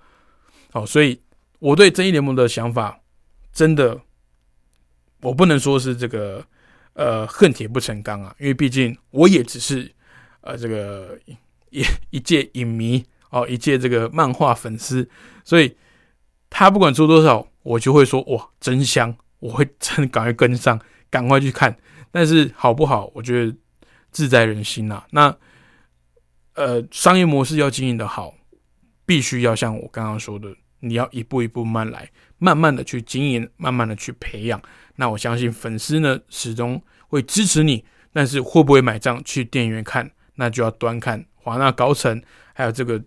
[0.72, 1.22] 好，所以
[1.60, 3.00] 我对正义联盟的想法，
[3.54, 4.02] 真的，
[5.22, 6.44] 我不能说是这个
[6.94, 9.92] 呃恨铁不成钢啊，因为毕竟我也只是
[10.42, 11.18] 呃这个
[11.70, 13.06] 一一介影迷。
[13.32, 15.08] 哦，一届这个漫画粉丝，
[15.44, 15.78] 所以
[16.50, 19.16] 他不管出多少，我就会说哇，真香！
[19.38, 20.82] 我会真赶快跟上，
[21.12, 21.78] 赶快去看。
[22.10, 23.56] 但是好不好，我觉得
[24.10, 25.06] 自在人心呐。
[25.12, 25.38] 那
[26.56, 28.34] 呃，商业模式要经营的好，
[29.06, 30.50] 必须要像我刚刚说的，
[30.80, 34.62] 你要一步一步慢来，慢慢的去经营，慢慢的去培养。
[34.96, 37.86] 那我相信粉丝呢，始终会支持你。
[38.12, 42.22] 但是会不会买账去电影院看，那就要端看华纳高层
[42.54, 43.02] 还有这个。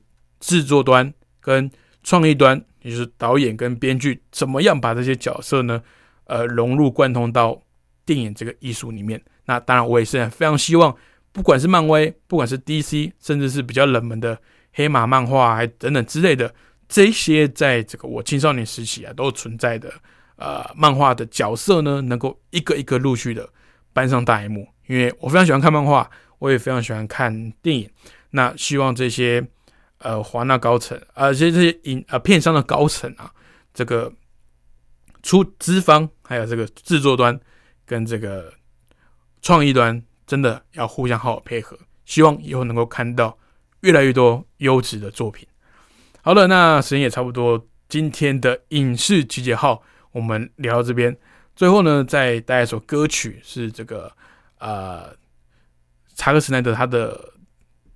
[0.45, 1.71] 制作端跟
[2.03, 5.81] 创意端，也就是导演跟编剧，怎么样把这些角色呢？
[6.25, 7.63] 呃，融入贯通到
[8.05, 9.23] 电影这个艺术里面。
[9.45, 10.93] 那当然，我也是非常希望，
[11.31, 14.37] 不管是漫威，不管是 DC，甚至是比较冷门的
[14.73, 16.53] 黑马漫画，还等等之类的，
[16.93, 19.93] 这些在这个我青少年时期啊都存在的
[20.37, 23.49] 呃漫画的角色呢，能够一个一个陆续的
[23.93, 24.69] 搬上大荧幕。
[24.87, 27.89] 因为我非常喜欢看漫画，我也非常喜欢看电影。
[28.31, 29.43] 那希望这些。
[30.05, 33.33] 呃，华纳高层，而且这些影呃片商的高层啊，
[33.73, 34.13] 这个
[35.23, 37.39] 出资方还有这个制作端
[37.87, 38.53] 跟这个
[39.43, 41.79] 创意端，真的要互相好好配合。
[42.05, 43.39] 希望以后能够看到
[43.83, 45.47] 越来越多优质的作品。
[46.25, 51.17] 好了，那时间也差不多，今天的影视集结号我们聊到这边。
[51.57, 54.09] 最后呢，再带一首歌曲，是这个
[54.61, 55.13] 呃，
[56.15, 57.33] 查克·斯奈德他的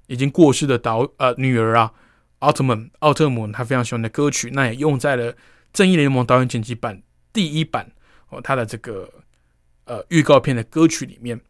[0.09, 1.93] 已经过世的导呃女儿啊，
[2.41, 5.33] 奥特曼奥特姆，他非常喜欢的歌曲，那也用在了
[5.73, 7.01] 《正义联盟》导演剪辑版
[7.33, 7.93] 第一版
[8.31, 9.09] 哦，他的这个
[9.85, 11.41] 呃预告片的歌曲里面。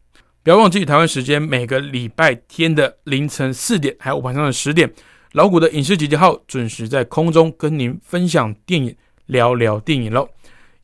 [0.43, 4.93] 不要忘记台湾时间每个礼拜天的凌晨四点，还有晚上的十点。
[5.33, 10.29] 老谷的影视集结号准时在空中跟您分享电影聊聊电影喽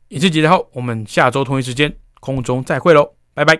[0.08, 3.58] 影视集结号我们下周同一时间空中再会喽拜拜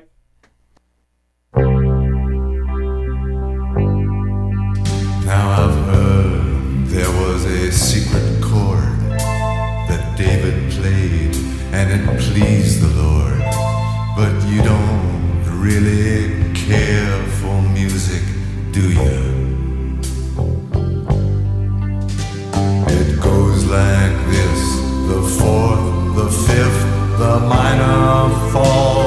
[5.24, 9.00] now i've heard there was a secret chord
[9.88, 11.34] that david played
[11.72, 13.40] and it pleased the lord
[14.14, 18.22] but you don't really care for music
[18.70, 19.23] do you
[26.24, 29.03] the fifth, the minor fall.